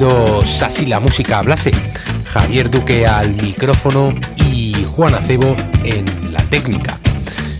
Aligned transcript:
Bienvenidos 0.00 0.62
a 0.62 0.70
Si 0.70 0.86
la 0.86 0.98
música 0.98 1.40
hablase. 1.40 1.72
Javier 2.24 2.70
Duque 2.70 3.06
al 3.06 3.34
micrófono 3.34 4.14
y 4.50 4.72
Juan 4.96 5.14
Acebo 5.14 5.54
en 5.84 6.32
la 6.32 6.42
técnica. 6.44 6.98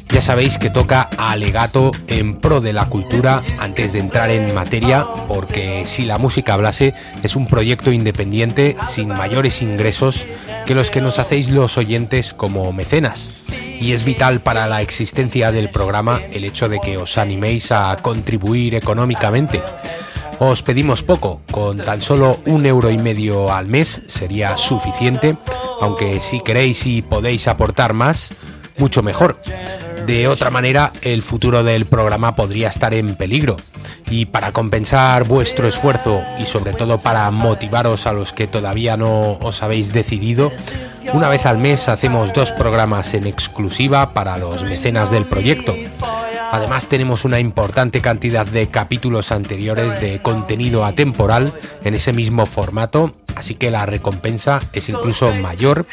Ya 0.09 0.23
sabéis 0.23 0.57
que 0.57 0.71
toca 0.71 1.11
alegato 1.19 1.91
en 2.07 2.37
pro 2.41 2.63
de 2.63 2.73
la 2.73 2.87
cultura 2.87 3.43
antes 3.59 3.93
de 3.93 3.99
entrar 3.99 4.31
en 4.31 4.55
materia, 4.55 5.05
porque 5.29 5.85
si 5.85 6.07
la 6.07 6.17
música 6.17 6.55
hablase 6.55 6.95
es 7.23 7.37
un 7.37 7.47
proyecto 7.47 7.93
independiente 7.93 8.75
sin 8.91 9.09
mayores 9.09 9.61
ingresos 9.61 10.25
que 10.65 10.75
los 10.75 10.91
que 10.91 11.03
nos 11.03 11.19
hacéis 11.19 11.51
los 11.51 11.77
oyentes 11.77 12.33
como 12.33 12.73
mecenas. 12.73 13.45
Y 13.83 13.93
es 13.93 14.07
vital 14.07 14.41
para 14.41 14.67
la 14.67 14.81
existencia 14.81 15.53
del 15.53 15.69
programa 15.69 16.23
el 16.33 16.45
hecho 16.45 16.71
de 16.71 16.81
que 16.81 16.97
os 16.97 17.19
animéis 17.19 17.71
a 17.71 17.95
contribuir 18.01 18.75
económicamente. 18.77 19.61
Os 20.43 20.63
pedimos 20.63 21.03
poco, 21.03 21.43
con 21.51 21.77
tan 21.77 22.01
solo 22.01 22.39
un 22.47 22.65
euro 22.65 22.91
y 22.91 22.97
medio 22.97 23.53
al 23.53 23.67
mes 23.67 24.01
sería 24.07 24.57
suficiente, 24.57 25.37
aunque 25.83 26.19
si 26.19 26.41
queréis 26.41 26.87
y 26.87 27.03
podéis 27.03 27.47
aportar 27.47 27.93
más, 27.93 28.31
mucho 28.79 29.03
mejor. 29.03 29.39
De 30.07 30.29
otra 30.29 30.49
manera, 30.49 30.95
el 31.03 31.21
futuro 31.21 31.63
del 31.63 31.85
programa 31.85 32.37
podría 32.37 32.71
estar 32.71 32.95
en 32.95 33.17
peligro. 33.17 33.57
Y 34.09 34.25
para 34.25 34.51
compensar 34.53 35.25
vuestro 35.25 35.69
esfuerzo 35.69 36.23
y 36.39 36.47
sobre 36.47 36.73
todo 36.73 36.99
para 36.99 37.31
motivaros 37.31 38.07
a 38.07 38.15
los 38.15 38.33
que 38.33 38.47
todavía 38.47 38.97
no 38.97 39.33
os 39.43 39.63
habéis 39.63 39.93
decidido, 39.93 40.51
una 41.13 41.29
vez 41.29 41.45
al 41.45 41.59
mes 41.59 41.87
hacemos 41.91 42.33
dos 42.33 42.51
programas 42.53 43.13
en 43.13 43.27
exclusiva 43.27 44.15
para 44.15 44.39
los 44.39 44.63
mecenas 44.63 45.11
del 45.11 45.27
proyecto. 45.27 45.75
Además 46.53 46.89
tenemos 46.89 47.25
una 47.25 47.39
importante 47.39 48.01
cantidad 48.01 48.47
de 48.47 48.69
capítulos 48.69 49.31
anteriores 49.31 50.01
de 50.01 50.21
contenido 50.21 50.85
atemporal 50.85 51.53
en 51.85 51.95
ese 51.95 52.13
mismo 52.13 52.45
formato, 52.47 53.15
así 53.37 53.55
que 53.55 53.71
la 53.71 53.87
recompensa 53.87 54.61
es 54.73 54.89
incluso 54.89 55.33
mayor, 55.35 55.87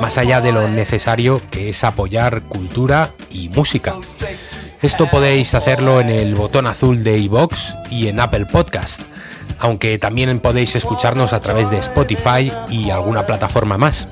más 0.00 0.18
allá 0.18 0.40
de 0.40 0.52
lo 0.52 0.68
necesario 0.68 1.40
que 1.50 1.70
es 1.70 1.82
apoyar 1.84 2.42
cultura 2.42 3.12
y 3.30 3.48
música. 3.48 3.94
Esto 4.82 5.08
podéis 5.08 5.54
hacerlo 5.54 6.00
en 6.00 6.10
el 6.10 6.34
botón 6.34 6.66
azul 6.66 7.04
de 7.04 7.16
iVox 7.18 7.74
y 7.90 8.08
en 8.08 8.20
Apple 8.20 8.46
Podcast, 8.46 9.00
aunque 9.60 9.98
también 9.98 10.40
podéis 10.40 10.76
escucharnos 10.76 11.32
a 11.32 11.40
través 11.40 11.70
de 11.70 11.78
Spotify 11.78 12.52
y 12.68 12.90
alguna 12.90 13.24
plataforma 13.24 13.78
más. 13.78 14.08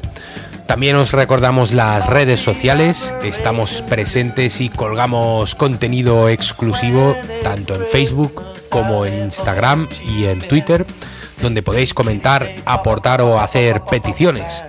También 0.71 0.95
os 0.95 1.11
recordamos 1.11 1.73
las 1.73 2.07
redes 2.09 2.39
sociales, 2.39 3.13
estamos 3.25 3.83
presentes 3.89 4.61
y 4.61 4.69
colgamos 4.69 5.57
contenido 5.57 6.29
exclusivo 6.29 7.17
tanto 7.43 7.75
en 7.75 7.85
Facebook 7.85 8.41
como 8.71 9.05
en 9.05 9.19
Instagram 9.19 9.89
y 10.17 10.27
en 10.27 10.39
Twitter, 10.39 10.87
donde 11.43 11.65
podéis 11.65 11.93
comentar, 11.93 12.49
aportar 12.67 13.21
o 13.21 13.41
hacer 13.41 13.83
peticiones. 13.83 14.63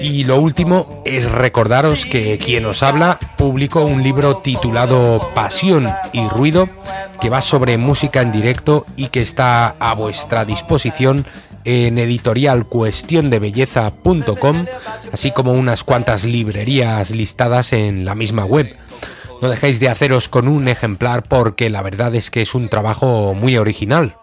Y 0.00 0.22
lo 0.22 0.38
último 0.38 1.02
es 1.04 1.28
recordaros 1.28 2.06
que 2.06 2.38
quien 2.38 2.64
os 2.64 2.84
habla 2.84 3.18
publicó 3.36 3.84
un 3.84 4.04
libro 4.04 4.36
titulado 4.36 5.32
Pasión 5.34 5.92
y 6.12 6.28
Ruido, 6.28 6.68
que 7.20 7.30
va 7.30 7.40
sobre 7.40 7.78
música 7.78 8.22
en 8.22 8.30
directo 8.30 8.86
y 8.94 9.08
que 9.08 9.22
está 9.22 9.74
a 9.80 9.92
vuestra 9.94 10.44
disposición 10.44 11.26
en 11.66 11.98
editorialcuestiondebelleza.com, 11.98 14.64
así 15.12 15.32
como 15.32 15.52
unas 15.52 15.84
cuantas 15.84 16.24
librerías 16.24 17.10
listadas 17.10 17.74
en 17.74 18.06
la 18.06 18.14
misma 18.14 18.46
web. 18.46 18.74
No 19.42 19.50
dejéis 19.50 19.80
de 19.80 19.90
haceros 19.90 20.30
con 20.30 20.48
un 20.48 20.68
ejemplar 20.68 21.24
porque 21.24 21.68
la 21.68 21.82
verdad 21.82 22.14
es 22.14 22.30
que 22.30 22.40
es 22.40 22.54
un 22.54 22.68
trabajo 22.68 23.34
muy 23.34 23.58
original. 23.58 24.16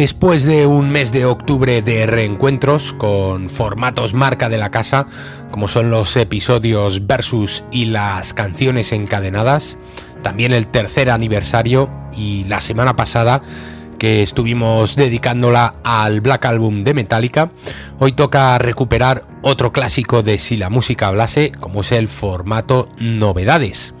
Después 0.00 0.44
de 0.44 0.66
un 0.66 0.88
mes 0.88 1.12
de 1.12 1.26
octubre 1.26 1.82
de 1.82 2.06
reencuentros 2.06 2.94
con 2.94 3.50
formatos 3.50 4.14
marca 4.14 4.48
de 4.48 4.56
la 4.56 4.70
casa, 4.70 5.06
como 5.50 5.68
son 5.68 5.90
los 5.90 6.16
episodios 6.16 7.06
versus 7.06 7.64
y 7.70 7.84
las 7.84 8.32
canciones 8.32 8.92
encadenadas, 8.92 9.76
también 10.22 10.52
el 10.52 10.68
tercer 10.68 11.10
aniversario 11.10 11.90
y 12.16 12.44
la 12.44 12.62
semana 12.62 12.96
pasada 12.96 13.42
que 13.98 14.22
estuvimos 14.22 14.96
dedicándola 14.96 15.74
al 15.84 16.22
Black 16.22 16.46
Album 16.46 16.82
de 16.82 16.94
Metallica, 16.94 17.50
hoy 17.98 18.12
toca 18.12 18.56
recuperar 18.56 19.26
otro 19.42 19.70
clásico 19.70 20.22
de 20.22 20.38
si 20.38 20.56
la 20.56 20.70
música 20.70 21.08
hablase, 21.08 21.52
como 21.60 21.82
es 21.82 21.92
el 21.92 22.08
formato 22.08 22.88
novedades. 22.96 23.92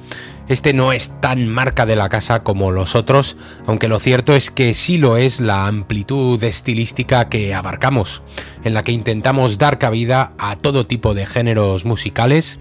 Este 0.50 0.72
no 0.72 0.92
es 0.92 1.12
tan 1.20 1.46
marca 1.46 1.86
de 1.86 1.94
la 1.94 2.08
casa 2.08 2.40
como 2.40 2.72
los 2.72 2.96
otros, 2.96 3.36
aunque 3.68 3.86
lo 3.86 4.00
cierto 4.00 4.34
es 4.34 4.50
que 4.50 4.74
sí 4.74 4.98
lo 4.98 5.16
es 5.16 5.38
la 5.38 5.68
amplitud 5.68 6.42
estilística 6.42 7.28
que 7.28 7.54
abarcamos, 7.54 8.20
en 8.64 8.74
la 8.74 8.82
que 8.82 8.90
intentamos 8.90 9.58
dar 9.58 9.78
cabida 9.78 10.32
a 10.38 10.56
todo 10.56 10.88
tipo 10.88 11.14
de 11.14 11.24
géneros 11.24 11.84
musicales. 11.84 12.58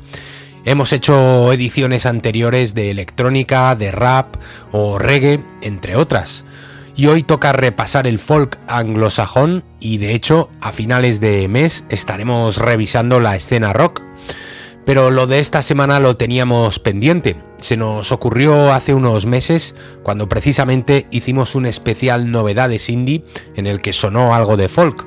Hemos 0.66 0.94
hecho 0.94 1.52
ediciones 1.52 2.06
anteriores 2.06 2.76
de 2.76 2.92
electrónica, 2.92 3.76
de 3.76 3.90
rap 3.90 4.36
o 4.72 5.00
reggae, 5.00 5.44
entre 5.62 5.96
otras. 5.96 6.46
Y 6.96 7.08
hoy 7.08 7.24
toca 7.24 7.54
repasar 7.54 8.06
el 8.06 8.20
folk 8.20 8.60
anglosajón 8.68 9.64
y 9.80 9.98
de 9.98 10.14
hecho 10.14 10.52
a 10.62 10.72
finales 10.72 11.22
de 11.22 11.48
mes 11.48 11.86
estaremos 11.90 12.58
revisando 12.58 13.20
la 13.20 13.36
escena 13.36 13.74
rock. 13.74 14.04
Pero 14.90 15.12
lo 15.12 15.28
de 15.28 15.38
esta 15.38 15.62
semana 15.62 16.00
lo 16.00 16.18
teníamos 16.18 16.80
pendiente. 16.80 17.36
Se 17.60 17.78
nos 17.78 18.12
ocurrió 18.12 18.74
hace 18.74 18.96
unos 18.96 19.28
meses 19.28 19.76
cuando 20.02 20.28
precisamente 20.28 21.06
hicimos 21.12 21.54
un 21.54 21.68
especial 21.68 22.32
novedades 22.32 22.90
indie 22.90 23.24
en 23.56 23.68
el 23.68 23.82
que 23.82 23.94
sonó 23.94 24.34
algo 24.34 24.58
de 24.58 24.68
folk. 24.68 25.06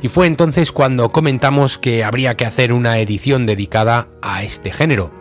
Y 0.00 0.08
fue 0.08 0.28
entonces 0.28 0.72
cuando 0.72 1.10
comentamos 1.10 1.76
que 1.76 2.04
habría 2.04 2.38
que 2.38 2.46
hacer 2.46 2.72
una 2.72 3.00
edición 3.00 3.44
dedicada 3.44 4.08
a 4.22 4.44
este 4.44 4.72
género 4.72 5.12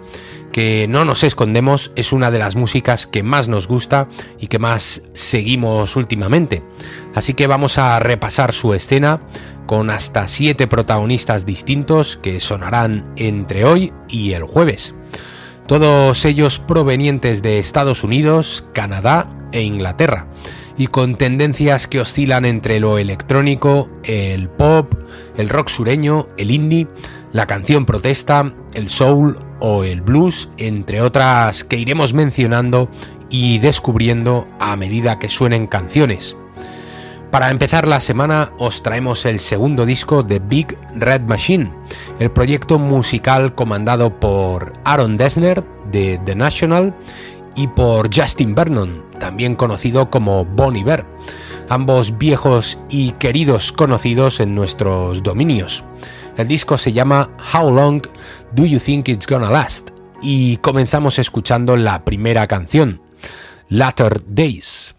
que 0.58 0.88
no 0.90 1.06
nos 1.06 1.24
escondemos 1.24 1.92
es 1.96 2.12
una 2.12 2.32
de 2.32 2.40
las 2.40 2.56
músicas 2.56 3.06
que 3.06 3.22
más 3.22 3.48
nos 3.48 3.68
gusta 3.68 4.10
y 4.40 4.48
que 4.48 4.58
más 4.58 5.04
seguimos 5.14 5.96
últimamente. 5.96 6.64
Así 7.14 7.36
que 7.36 7.46
vamos 7.46 7.78
a 7.78 8.00
repasar 8.00 8.54
su 8.54 8.74
escena 8.74 9.22
con 9.68 9.92
hasta 9.92 10.28
siete 10.28 10.66
protagonistas 10.66 11.46
distintos 11.46 12.18
que 12.18 12.40
sonarán 12.40 13.14
entre 13.18 13.66
hoy 13.66 13.94
y 14.10 14.32
el 14.32 14.46
jueves. 14.46 14.96
Todos 15.68 16.26
ellos 16.26 16.58
provenientes 16.58 17.44
de 17.44 17.60
Estados 17.60 18.04
Unidos, 18.04 18.66
Canadá 18.74 19.30
e 19.52 19.62
Inglaterra 19.62 20.26
y 20.76 20.88
con 20.88 21.18
tendencias 21.18 21.86
que 21.86 22.02
oscilan 22.02 22.46
entre 22.46 22.80
lo 22.80 22.98
electrónico, 22.98 23.92
el 24.04 24.50
pop, 24.50 24.92
el 25.38 25.50
rock 25.50 25.70
sureño, 25.70 26.30
el 26.36 26.50
indie, 26.50 26.88
la 27.32 27.46
canción 27.46 27.86
protesta, 27.86 28.56
el 28.74 28.90
soul 28.90 29.38
o 29.60 29.84
el 29.84 30.02
blues, 30.02 30.50
entre 30.58 31.02
otras 31.02 31.64
que 31.64 31.78
iremos 31.78 32.14
mencionando 32.14 32.90
y 33.30 33.60
descubriendo 33.60 34.48
a 34.60 34.76
medida 34.76 35.20
que 35.20 35.30
suenen 35.30 35.68
canciones. 35.68 36.38
Para 37.32 37.52
empezar 37.52 37.88
la 37.88 38.00
semana 38.00 38.54
os 38.58 38.84
traemos 38.84 39.26
el 39.26 39.40
segundo 39.40 39.86
disco 39.86 40.24
de 40.24 40.40
Big 40.40 40.78
Red 40.96 41.22
Machine, 41.22 41.72
el 42.20 42.32
proyecto 42.32 42.80
musical 42.80 43.54
comandado 43.54 44.18
por 44.18 44.72
Aaron 44.86 45.18
Dessner 45.18 45.64
de 45.92 46.22
The 46.24 46.36
National 46.36 46.96
y 47.56 47.68
por 47.68 48.16
Justin 48.16 48.56
Vernon, 48.56 49.04
también 49.20 49.56
conocido 49.56 50.10
como 50.10 50.46
Bon 50.46 50.76
Iver, 50.76 51.06
ambos 51.68 52.18
viejos 52.18 52.80
y 52.90 53.12
queridos 53.14 53.74
conocidos 53.74 54.40
en 54.40 54.56
nuestros 54.56 55.22
dominios. 55.22 55.84
El 56.38 56.48
disco 56.48 56.78
se 56.78 56.94
llama 56.94 57.32
How 57.52 57.72
Long 57.72 58.02
Do 58.52 58.66
You 58.66 58.80
Think 58.80 59.10
It's 59.10 59.26
Gonna 59.26 59.50
Last 59.50 59.90
y 60.22 60.58
comenzamos 60.58 61.18
escuchando 61.18 61.76
la 61.76 62.06
primera 62.06 62.46
canción, 62.46 63.02
Latter 63.70 64.22
Days. 64.28 64.97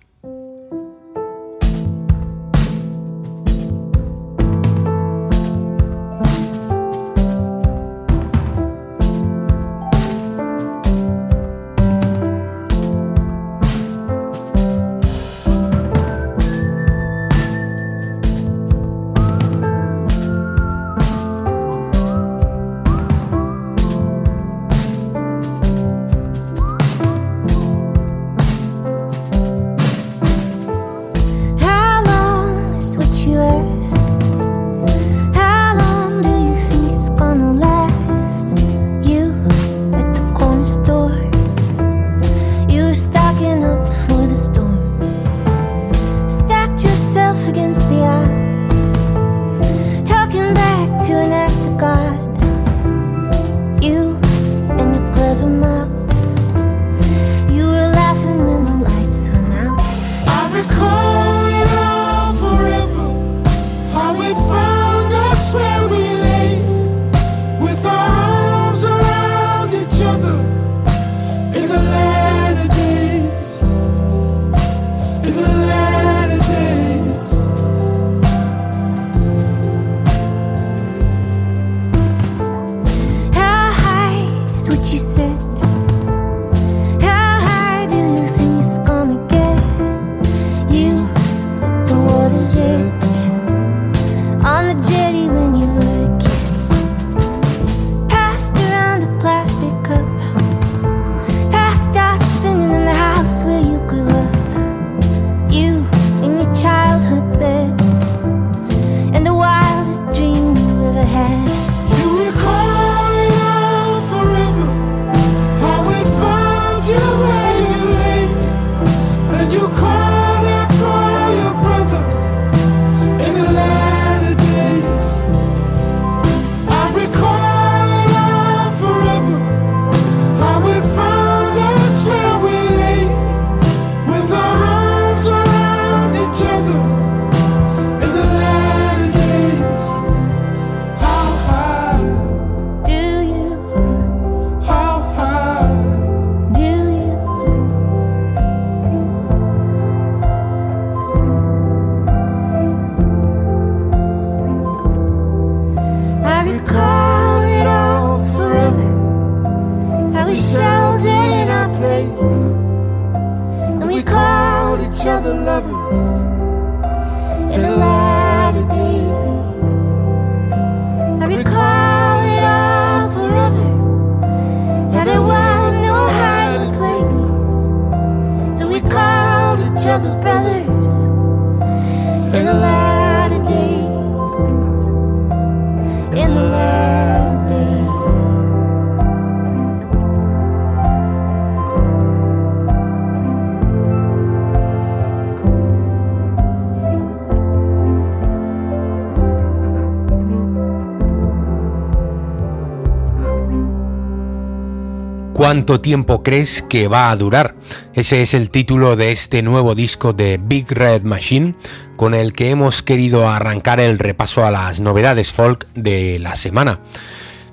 ¿Cuánto 205.49 205.81
tiempo 205.81 206.23
crees 206.23 206.61
que 206.61 206.89
va 206.89 207.11
a 207.11 207.17
durar? 207.17 207.55
Ese 207.95 208.21
es 208.21 208.35
el 208.35 208.51
título 208.51 208.97
de 208.97 209.13
este 209.13 209.41
nuevo 209.41 209.75
disco 209.75 210.13
de 210.13 210.39
Big 210.39 210.71
Red 210.71 211.05
Machine, 211.05 211.55
con 211.97 212.13
el 212.13 212.35
que 212.35 212.51
hemos 212.51 212.83
querido 212.83 213.31
arrancar 213.31 213.81
el 213.81 213.99
repaso 213.99 214.45
a 214.45 214.51
las 214.51 214.79
novedades 214.81 215.33
folk 215.33 215.67
de 215.73 216.19
la 216.19 216.37
semana. 216.37 216.81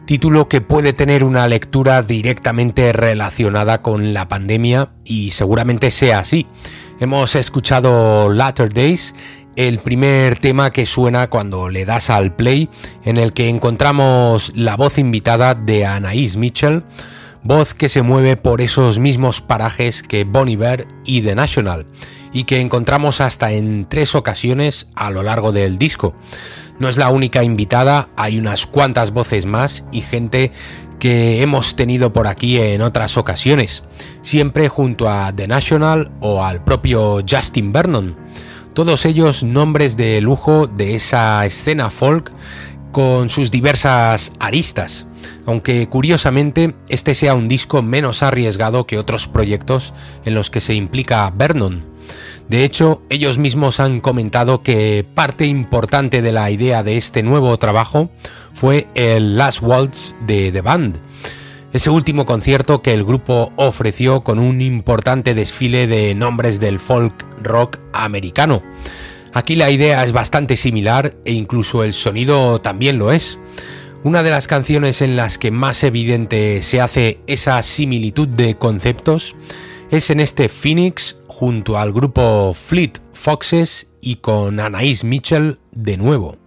Título 0.06 0.50
que 0.50 0.60
puede 0.60 0.92
tener 0.92 1.24
una 1.24 1.48
lectura 1.48 2.04
directamente 2.04 2.92
relacionada 2.92 3.82
con 3.82 4.14
la 4.14 4.28
pandemia 4.28 4.90
y 5.06 5.32
seguramente 5.32 5.90
sea 5.90 6.20
así. 6.20 6.48
Hemos 7.00 7.38
escuchado 7.38 8.28
Latter 8.28 8.74
Days 8.74 9.16
el 9.56 9.80
primer 9.80 10.38
tema 10.40 10.72
que 10.72 10.86
suena 10.86 11.30
cuando 11.30 11.70
le 11.70 11.86
das 11.86 12.10
al 12.10 12.36
play, 12.36 12.68
en 13.06 13.16
el 13.16 13.32
que 13.32 13.48
encontramos 13.48 14.52
la 14.54 14.76
voz 14.76 14.98
invitada 14.98 15.56
de 15.56 15.86
Anaïs 15.86 16.36
Mitchell, 16.36 16.84
voz 17.46 17.76
que 17.76 17.90
se 17.90 18.02
mueve 18.02 18.38
por 18.38 18.60
esos 18.60 18.98
mismos 18.98 19.40
parajes 19.40 20.02
que 20.02 20.24
Bon 20.24 20.50
Iver 20.50 20.88
y 21.06 21.22
The 21.22 21.36
National, 21.36 21.86
y 22.34 22.46
que 22.46 22.60
encontramos 22.60 23.22
hasta 23.22 23.52
en 23.52 23.86
tres 23.88 24.16
ocasiones 24.16 24.88
a 24.96 25.12
lo 25.12 25.22
largo 25.22 25.52
del 25.52 25.78
disco. 25.78 26.16
No 26.80 26.90
es 26.90 26.98
la 26.98 27.10
única 27.10 27.44
invitada, 27.44 28.10
hay 28.18 28.40
unas 28.40 28.66
cuantas 28.66 29.12
voces 29.12 29.46
más 29.46 29.86
y 29.92 30.02
gente 30.02 30.52
que 31.00 31.44
hemos 31.44 31.76
tenido 31.76 32.12
por 32.14 32.26
aquí 32.26 32.58
en 32.60 32.82
otras 32.82 33.16
ocasiones, 33.16 33.84
siempre 34.24 34.68
junto 34.68 35.08
a 35.08 35.32
The 35.32 35.48
National 35.48 36.12
o 36.22 36.44
al 36.44 36.64
propio 36.64 37.24
Justin 37.30 37.72
Vernon. 37.72 38.16
Todos 38.74 39.06
ellos 39.06 39.44
nombres 39.44 39.98
de 39.98 40.20
lujo 40.20 40.66
de 40.66 40.96
esa 40.96 41.46
escena 41.46 41.92
folk 41.92 42.32
con 42.92 43.30
sus 43.30 43.52
diversas 43.52 44.34
aristas 44.40 45.06
aunque 45.46 45.88
curiosamente 45.88 46.76
este 46.90 47.14
sea 47.16 47.34
un 47.34 47.48
disco 47.48 47.82
menos 47.82 48.24
arriesgado 48.24 48.88
que 48.88 48.98
otros 48.98 49.28
proyectos 49.28 49.94
en 50.26 50.36
los 50.36 50.50
que 50.50 50.62
se 50.62 50.74
implica 50.74 51.32
Vernon. 51.36 51.84
De 52.50 52.64
hecho, 52.64 53.02
ellos 53.10 53.40
mismos 53.40 53.80
han 53.80 54.02
comentado 54.02 54.62
que 54.62 55.06
parte 55.16 55.46
importante 55.46 56.22
de 56.22 56.32
la 56.32 56.52
idea 56.52 56.84
de 56.84 56.98
este 56.98 57.24
nuevo 57.24 57.58
trabajo 57.58 58.12
fue 58.54 58.88
el 58.94 59.38
Last 59.38 59.62
Waltz 59.62 60.16
de 60.28 60.52
The 60.52 60.62
Band, 60.62 61.00
ese 61.74 61.90
último 61.90 62.26
concierto 62.26 62.82
que 62.82 62.94
el 62.94 63.04
grupo 63.04 63.52
ofreció 63.56 64.22
con 64.22 64.40
un 64.40 64.62
importante 64.62 65.34
desfile 65.34 65.88
de 65.88 66.14
nombres 66.16 66.60
del 66.60 66.80
folk 66.80 67.26
rock 67.42 67.80
americano. 67.92 68.64
Aquí 69.34 69.58
la 69.58 69.70
idea 69.70 70.06
es 70.06 70.14
bastante 70.14 70.56
similar 70.56 71.16
e 71.26 71.34
incluso 71.34 71.84
el 71.84 71.94
sonido 71.94 72.62
también 72.62 72.98
lo 72.98 73.12
es. 73.12 73.38
Una 74.06 74.22
de 74.22 74.30
las 74.30 74.48
canciones 74.48 75.02
en 75.02 75.16
las 75.16 75.40
que 75.40 75.50
más 75.50 75.84
evidente 75.84 76.62
se 76.62 76.80
hace 76.80 77.22
esa 77.26 77.64
similitud 77.64 78.28
de 78.28 78.56
conceptos 78.56 79.36
es 79.90 80.12
en 80.12 80.20
este 80.20 80.48
Phoenix 80.48 81.18
junto 81.26 81.80
al 81.80 81.92
grupo 81.92 82.54
Fleet 82.54 83.00
Foxes 83.14 83.88
y 84.02 84.18
con 84.18 84.60
Anaïs 84.60 85.04
Mitchell 85.04 85.58
de 85.72 85.98
nuevo. 85.98 86.45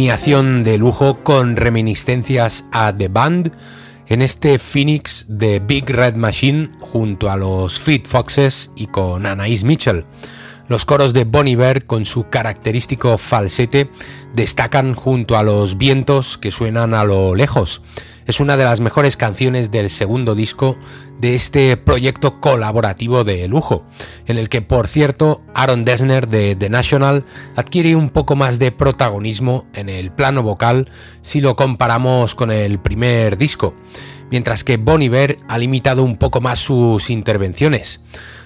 De 0.00 0.78
lujo 0.78 1.22
con 1.22 1.56
reminiscencias 1.56 2.64
a 2.72 2.90
The 2.96 3.08
Band 3.08 3.52
en 4.06 4.22
este 4.22 4.58
Phoenix 4.58 5.26
de 5.28 5.58
Big 5.58 5.90
Red 5.90 6.14
Machine 6.14 6.70
junto 6.80 7.30
a 7.30 7.36
los 7.36 7.78
Fleet 7.78 8.06
Foxes 8.06 8.70
y 8.76 8.86
con 8.86 9.24
Anaïs 9.24 9.62
Mitchell. 9.62 10.04
Los 10.68 10.86
coros 10.86 11.12
de 11.12 11.24
Bon 11.24 11.46
Iver, 11.46 11.84
con 11.84 12.06
su 12.06 12.30
característico 12.30 13.18
falsete, 13.18 13.90
destacan 14.34 14.94
junto 14.94 15.36
a 15.36 15.42
los 15.42 15.76
vientos 15.76 16.38
que 16.38 16.50
suenan 16.50 16.94
a 16.94 17.04
lo 17.04 17.34
lejos. 17.34 17.82
Es 18.26 18.38
una 18.38 18.56
de 18.56 18.64
las 18.64 18.80
mejores 18.80 19.16
canciones 19.16 19.72
del 19.72 19.90
segundo 19.90 20.36
disco 20.36 20.76
de 21.18 21.34
este 21.34 21.76
proyecto 21.76 22.40
colaborativo 22.40 23.24
de 23.24 23.48
lujo, 23.48 23.84
en 24.26 24.38
el 24.38 24.48
que, 24.48 24.62
por 24.62 24.86
cierto, 24.86 25.42
Aaron 25.52 25.84
Dessner 25.84 26.28
de 26.28 26.54
The 26.54 26.70
National 26.70 27.24
adquiere 27.56 27.96
un 27.96 28.08
poco 28.08 28.36
más 28.36 28.60
de 28.60 28.70
protagonismo 28.70 29.66
en 29.74 29.88
el 29.88 30.12
plano 30.12 30.44
vocal 30.44 30.88
si 31.22 31.40
lo 31.40 31.56
comparamos 31.56 32.36
con 32.36 32.52
el 32.52 32.78
primer 32.78 33.36
disco, 33.36 33.74
mientras 34.30 34.62
que 34.62 34.76
Bon 34.76 35.02
Iver 35.02 35.38
ha 35.48 35.58
limitado 35.58 36.04
un 36.04 36.16
poco 36.16 36.40
más 36.40 36.60
sus 36.60 37.10
intervenciones. 37.10 38.00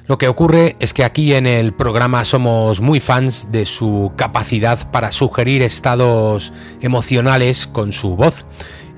Lo 0.07 0.19
que 0.19 0.29
ocurre 0.29 0.77
es 0.81 0.93
que 0.93 1.03
aquí 1.03 1.33
en 1.33 1.47
el 1.47 1.73
programa 1.73 2.27
somos 2.27 2.83
muy 2.83 3.01
fans 3.01 3.51
de 3.51 3.65
su 3.65 4.13
capacidad 4.17 4.91
para 4.91 5.13
sugerir 5.13 5.63
estados 5.63 6.53
emocionales 6.83 7.67
con 7.67 7.93
su 7.95 8.15
voz 8.15 8.45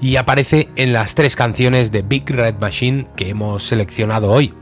y 0.01 0.17
aparece 0.17 0.69
en 0.75 0.93
las 0.93 1.15
tres 1.15 1.37
canciones 1.37 1.93
de 1.93 2.03
Big 2.03 2.29
Red 2.29 2.57
Machine 2.57 3.07
que 3.15 3.29
hemos 3.29 3.69
seleccionado 3.69 4.33
hoy. 4.33 4.53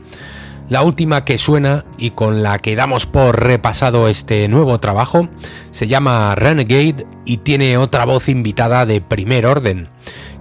La 0.69 0.83
última 0.83 1.25
que 1.25 1.39
suena 1.39 1.83
y 1.97 2.11
con 2.11 2.43
la 2.43 2.59
que 2.59 2.75
damos 2.75 3.07
por 3.07 3.43
repasado 3.43 4.07
este 4.07 4.47
nuevo 4.47 4.79
trabajo 4.79 5.27
se 5.71 5.87
llama 5.87 6.35
Renegade 6.35 7.07
y 7.25 7.37
tiene 7.37 7.77
otra 7.79 8.05
voz 8.05 8.29
invitada 8.29 8.85
de 8.85 9.01
primer 9.01 9.47
orden, 9.47 9.87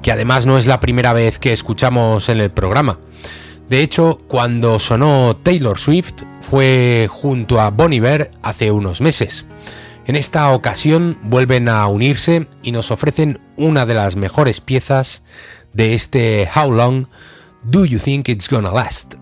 que 0.03 0.13
además 0.13 0.45
no 0.45 0.59
es 0.59 0.67
la 0.67 0.81
primera 0.81 1.15
vez 1.15 1.39
que 1.39 1.55
escuchamos 1.55 2.29
en 2.29 2.41
el 2.41 2.51
programa. 2.51 2.99
De 3.69 3.83
hecho, 3.83 4.19
cuando 4.29 4.79
sonó 4.79 5.37
Taylor 5.37 5.79
Swift 5.79 6.23
fue 6.41 7.09
junto 7.11 7.61
a 7.61 7.71
Bon 7.71 7.93
Iver 7.93 8.31
hace 8.43 8.71
unos 8.71 9.01
meses. 9.01 9.47
En 10.07 10.17
esta 10.17 10.53
ocasión 10.53 11.19
vuelven 11.23 11.69
a 11.69 11.87
unirse 11.87 12.47
y 12.63 12.73
nos 12.73 12.91
ofrecen 12.91 13.41
una 13.57 13.87
de 13.87 13.95
las 13.95 14.17
mejores 14.17 14.61
piezas 14.61 15.25
de 15.73 15.95
este 15.95 16.49
How 16.55 16.71
Long 16.71 17.07
Do 17.63 17.87
You 17.87 17.99
Think 17.99 18.29
It's 18.29 18.49
Gonna 18.49 18.71
Last? 18.71 19.15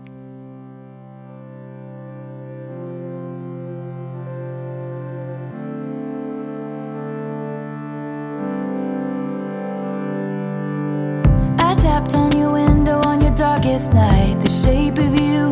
Darkest 13.73 13.93
night, 13.95 14.39
the 14.39 14.49
shape 14.49 14.99
of 14.99 15.19
you 15.19 15.49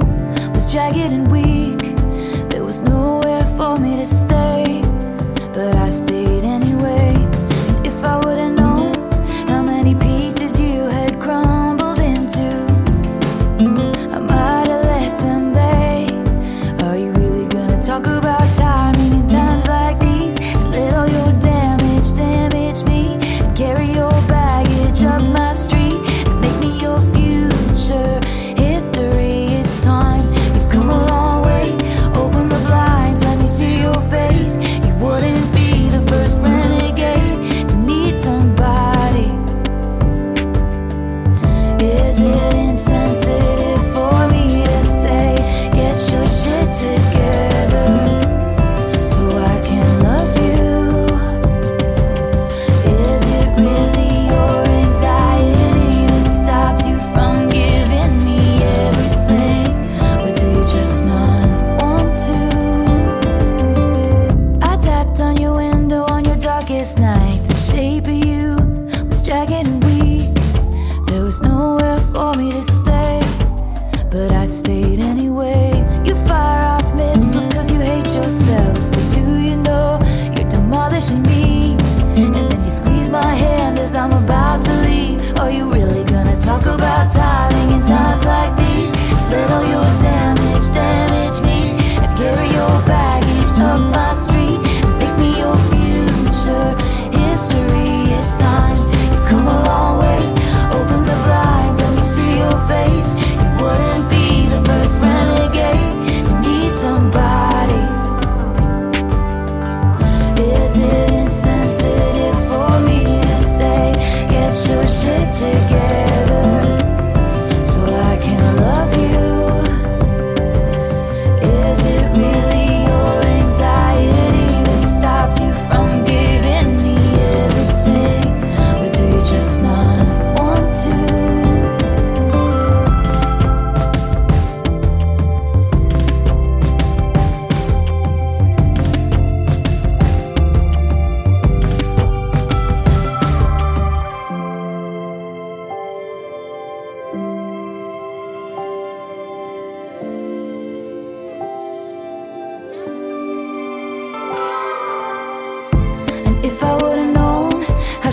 was 0.53 0.71
jagged 0.71 1.11
and 1.11 1.31
weak. 1.31 1.79
There 2.51 2.63
was 2.63 2.81
nowhere 2.81 3.43
for 3.57 3.79
me 3.79 3.95
to 3.95 4.05
stay, 4.05 4.61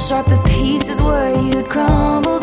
sharp 0.09 0.27
the 0.27 0.38
pieces 0.38 1.03
where 1.03 1.35
you'd 1.35 1.68
crumble. 1.68 2.38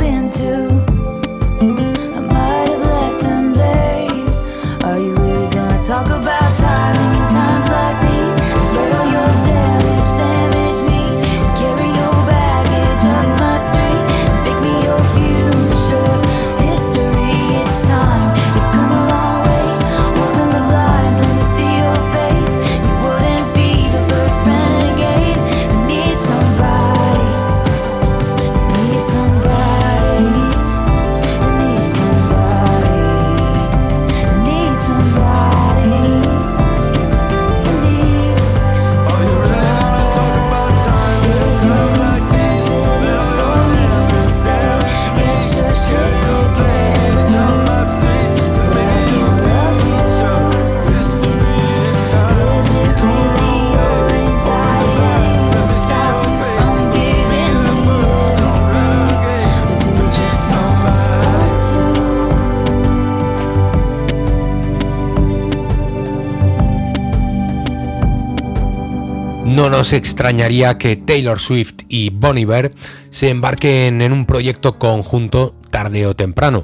Nos 69.77 69.91
extrañaría 69.91 70.77
que 70.77 70.95
Taylor 70.95 71.37
Swift 71.37 71.81
y 71.89 72.09
Bon 72.09 72.37
Iver 72.37 72.71
se 73.09 73.27
embarquen 73.27 74.01
en 74.01 74.13
un 74.13 74.23
proyecto 74.23 74.79
conjunto 74.79 75.53
tarde 75.69 76.07
o 76.07 76.15
temprano, 76.15 76.63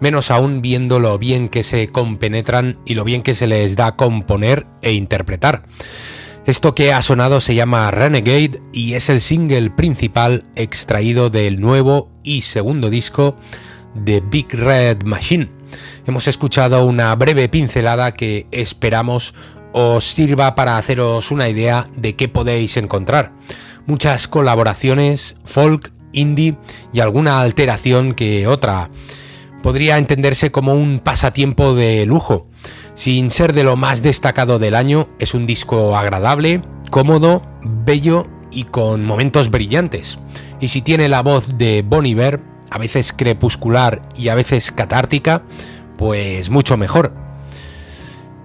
menos 0.00 0.32
aún 0.32 0.60
viendo 0.60 0.98
lo 0.98 1.16
bien 1.18 1.48
que 1.48 1.62
se 1.62 1.86
compenetran 1.86 2.80
y 2.84 2.96
lo 2.96 3.04
bien 3.04 3.22
que 3.22 3.36
se 3.36 3.46
les 3.46 3.76
da 3.76 3.94
componer 3.94 4.66
e 4.82 4.92
interpretar. 4.94 5.62
Esto 6.46 6.74
que 6.74 6.92
ha 6.92 7.00
sonado 7.00 7.40
se 7.40 7.54
llama 7.54 7.92
Renegade 7.92 8.60
y 8.72 8.94
es 8.94 9.08
el 9.08 9.20
single 9.20 9.70
principal 9.70 10.44
extraído 10.56 11.30
del 11.30 11.60
nuevo 11.60 12.10
y 12.24 12.40
segundo 12.40 12.90
disco 12.90 13.36
de 13.94 14.20
Big 14.20 14.52
Red 14.52 15.04
Machine. 15.04 15.48
Hemos 16.06 16.26
escuchado 16.26 16.84
una 16.86 17.14
breve 17.14 17.48
pincelada 17.48 18.14
que 18.14 18.48
esperamos 18.50 19.34
os 19.72 20.10
sirva 20.10 20.54
para 20.54 20.78
haceros 20.78 21.30
una 21.30 21.48
idea 21.48 21.88
de 21.96 22.16
qué 22.16 22.28
podéis 22.28 22.76
encontrar. 22.76 23.32
Muchas 23.86 24.28
colaboraciones, 24.28 25.36
folk, 25.44 25.92
indie 26.12 26.56
y 26.92 27.00
alguna 27.00 27.40
alteración 27.40 28.14
que 28.14 28.46
otra. 28.46 28.90
Podría 29.62 29.98
entenderse 29.98 30.50
como 30.50 30.74
un 30.74 31.00
pasatiempo 31.00 31.74
de 31.74 32.06
lujo. 32.06 32.48
Sin 32.94 33.30
ser 33.30 33.52
de 33.52 33.64
lo 33.64 33.76
más 33.76 34.02
destacado 34.02 34.58
del 34.58 34.74
año, 34.74 35.08
es 35.18 35.34
un 35.34 35.46
disco 35.46 35.96
agradable, 35.96 36.62
cómodo, 36.90 37.42
bello 37.62 38.26
y 38.50 38.64
con 38.64 39.04
momentos 39.04 39.50
brillantes. 39.50 40.18
Y 40.60 40.68
si 40.68 40.82
tiene 40.82 41.08
la 41.08 41.22
voz 41.22 41.58
de 41.58 41.82
Bon 41.82 42.06
Iver, 42.06 42.40
a 42.70 42.78
veces 42.78 43.12
crepuscular 43.12 44.02
y 44.16 44.28
a 44.28 44.34
veces 44.34 44.72
catártica, 44.72 45.42
pues 45.96 46.50
mucho 46.50 46.76
mejor. 46.76 47.27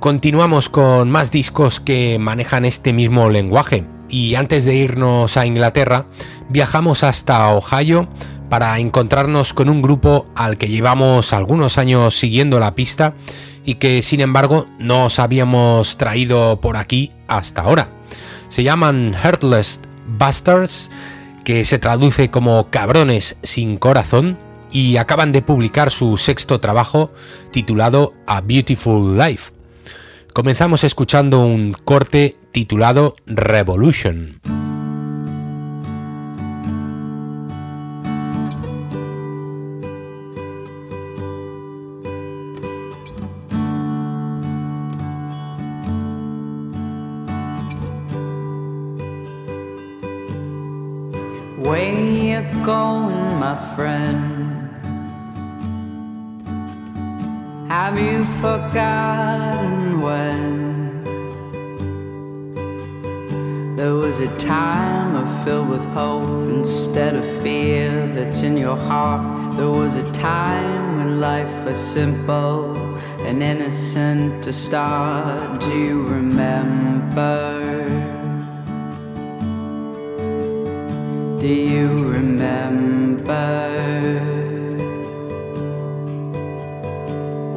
Continuamos 0.04 0.68
con 0.68 1.10
más 1.10 1.32
discos 1.32 1.80
que 1.80 2.20
manejan 2.20 2.66
este 2.66 2.92
mismo 2.92 3.30
lenguaje 3.30 3.86
y 4.10 4.36
antes 4.36 4.66
de 4.66 4.76
irnos 4.76 5.38
a 5.38 5.46
Inglaterra 5.46 6.08
viajamos 6.50 7.06
hasta 7.06 7.48
Ohio 7.48 8.10
para 8.50 8.78
encontrarnos 8.80 9.54
con 9.54 9.70
un 9.70 9.82
grupo 9.82 10.26
al 10.36 10.58
que 10.58 10.68
llevamos 10.68 11.32
algunos 11.32 11.78
años 11.78 12.20
siguiendo 12.20 12.60
la 12.60 12.76
pista 12.76 13.14
y 13.64 13.76
que 13.76 14.02
sin 14.02 14.20
embargo 14.20 14.66
no 14.78 15.06
os 15.06 15.20
habíamos 15.20 15.96
traído 15.96 16.60
por 16.60 16.76
aquí 16.76 17.14
hasta 17.30 17.62
ahora. 17.62 17.88
Se 18.50 18.62
llaman 18.62 19.16
Heartless 19.16 19.80
Bastards, 20.06 20.92
que 21.46 21.64
se 21.64 21.80
traduce 21.80 22.30
como 22.30 22.70
cabrones 22.70 23.38
sin 23.42 23.78
corazón, 23.78 24.38
y 24.70 24.98
acaban 24.98 25.32
de 25.32 25.42
publicar 25.42 25.92
su 25.92 26.18
sexto 26.18 26.60
trabajo 26.60 27.14
titulado 27.52 28.14
A 28.28 28.42
Beautiful 28.42 29.18
Life. 29.18 29.63
Comenzamos 30.34 30.84
escuchando 30.84 31.46
un 31.46 31.74
corte 31.74 32.36
titulado 32.52 33.16
Revolution. 33.28 34.40
Where 51.60 51.94
you 51.94 52.42
going, 52.66 53.40
my 53.40 53.56
friend? 53.76 54.23
Have 57.80 57.98
you 57.98 58.24
forgotten 58.40 60.00
when 60.00 61.04
there 63.76 63.96
was 63.96 64.20
a 64.20 64.28
time 64.38 65.26
filled 65.44 65.70
with 65.70 65.84
hope 65.86 66.50
instead 66.50 67.16
of 67.16 67.26
fear 67.42 68.06
that's 68.14 68.44
in 68.44 68.58
your 68.58 68.78
heart? 68.78 69.58
There 69.58 69.72
was 69.72 69.96
a 69.96 70.12
time 70.12 70.98
when 70.98 71.20
life 71.20 71.66
was 71.66 71.80
simple 71.80 72.78
and 73.26 73.42
innocent 73.42 74.44
to 74.44 74.54
start. 74.54 75.60
Do 75.60 75.76
you 75.76 76.04
remember? 76.04 77.40
Do 81.42 81.48
you 81.48 81.88
remember? 82.18 83.73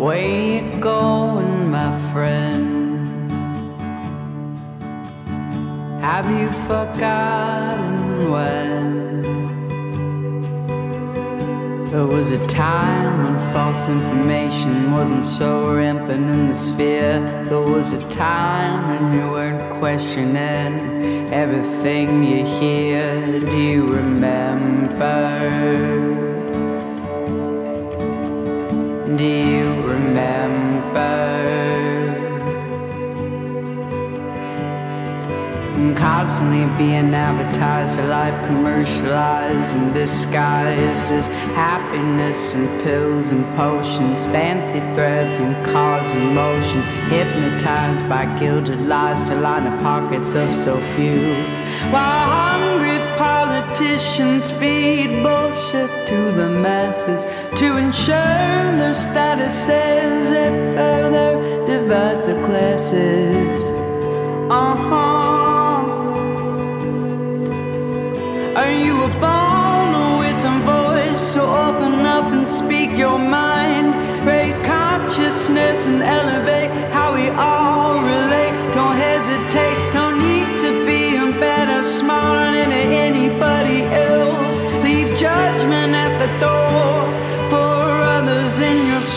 Where 0.07 0.63
you 0.63 0.63
going, 0.79 1.69
my 1.73 1.91
friend? 2.13 3.29
Have 6.01 6.31
you 6.31 6.49
forgotten 6.69 8.31
when? 8.31 8.87
There 11.91 12.07
was 12.07 12.31
a 12.31 12.47
time 12.47 13.25
when 13.25 13.39
false 13.53 13.89
information 13.89 14.93
wasn't 14.93 15.27
so 15.27 15.75
rampant 15.75 16.31
in 16.31 16.47
the 16.47 16.55
sphere. 16.55 17.19
There 17.47 17.67
was 17.75 17.91
a 17.91 18.09
time 18.09 18.87
when 18.87 19.13
you 19.19 19.29
weren't 19.33 19.81
questioning 19.81 21.33
everything 21.33 22.23
you 22.23 22.47
hear. 22.47 23.41
Do 23.41 23.57
you 23.57 23.89
remember? 23.89 25.07
Do 29.17 29.25
you 29.25 29.73
remember? 29.83 31.01
I'm 35.75 35.95
Constantly 35.95 36.67
being 36.77 37.15
advertised, 37.15 37.99
a 37.99 38.07
life 38.09 38.47
commercialized 38.47 39.75
and 39.75 39.95
disguised 39.95 41.11
as 41.13 41.29
happiness 41.57 42.53
and 42.53 42.69
pills 42.83 43.31
and 43.31 43.47
potions, 43.57 44.27
fancy 44.27 44.81
threads 44.95 45.39
and 45.39 45.55
cars 45.65 46.11
and 46.13 46.35
motions, 46.35 46.85
hypnotized 47.09 48.07
by 48.11 48.27
gilded 48.39 48.81
lies 48.81 49.23
to 49.31 49.35
line 49.35 49.65
the 49.65 49.83
pockets 49.83 50.35
of 50.35 50.55
so 50.55 50.79
few. 50.95 51.33
While 51.91 52.29
hungry 52.37 52.96
politicians 53.17 54.53
feed 54.53 55.23
bullshit 55.23 56.07
to 56.07 56.33
the 56.33 56.49
masses 56.49 57.25
to 57.59 57.77
ensure 57.77 58.77
their 58.81 58.95
statuses 58.95 60.31
it 60.45 60.55
further 60.77 61.67
divides 61.67 62.27
the 62.27 62.35
classes. 62.45 63.63
Uh 64.51 64.77
huh. 64.77 65.17
Are 68.61 68.73
you 68.73 68.95
a 69.03 69.09
bone 69.21 70.19
with 70.19 70.51
a 70.53 70.57
voice? 70.65 71.23
So 71.33 71.43
open 71.45 72.07
up 72.07 72.25
and 72.33 72.49
speak 72.51 72.97
your 72.97 73.19
mind. 73.19 73.95
Raise 74.27 74.59
consciousness 74.61 75.87
and 75.87 76.03
elevate 76.03 76.71
how 76.93 77.15
we 77.15 77.29
all 77.31 78.01
relate. 78.03 78.55
Don't 78.75 78.97
hesitate, 78.97 79.79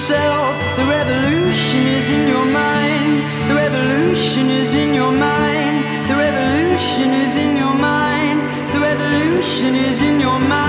yourself. 0.10 0.56
The 0.78 0.86
revolution 0.86 1.86
is 1.86 2.10
in 2.10 2.28
your 2.28 2.46
mind. 2.46 3.50
The 3.50 3.56
revolution 3.56 4.50
is 4.50 4.74
in 4.74 4.94
your 4.94 5.12
mind. 5.12 6.10
The 6.10 6.16
revolution 6.16 7.14
is 7.14 7.36
in 7.38 7.58
your 7.58 7.76
mind. 7.76 8.40
The 8.74 8.80
revolution 8.80 9.76
is 9.76 10.02
in 10.02 10.20
your 10.20 10.40
mind. 10.40 10.69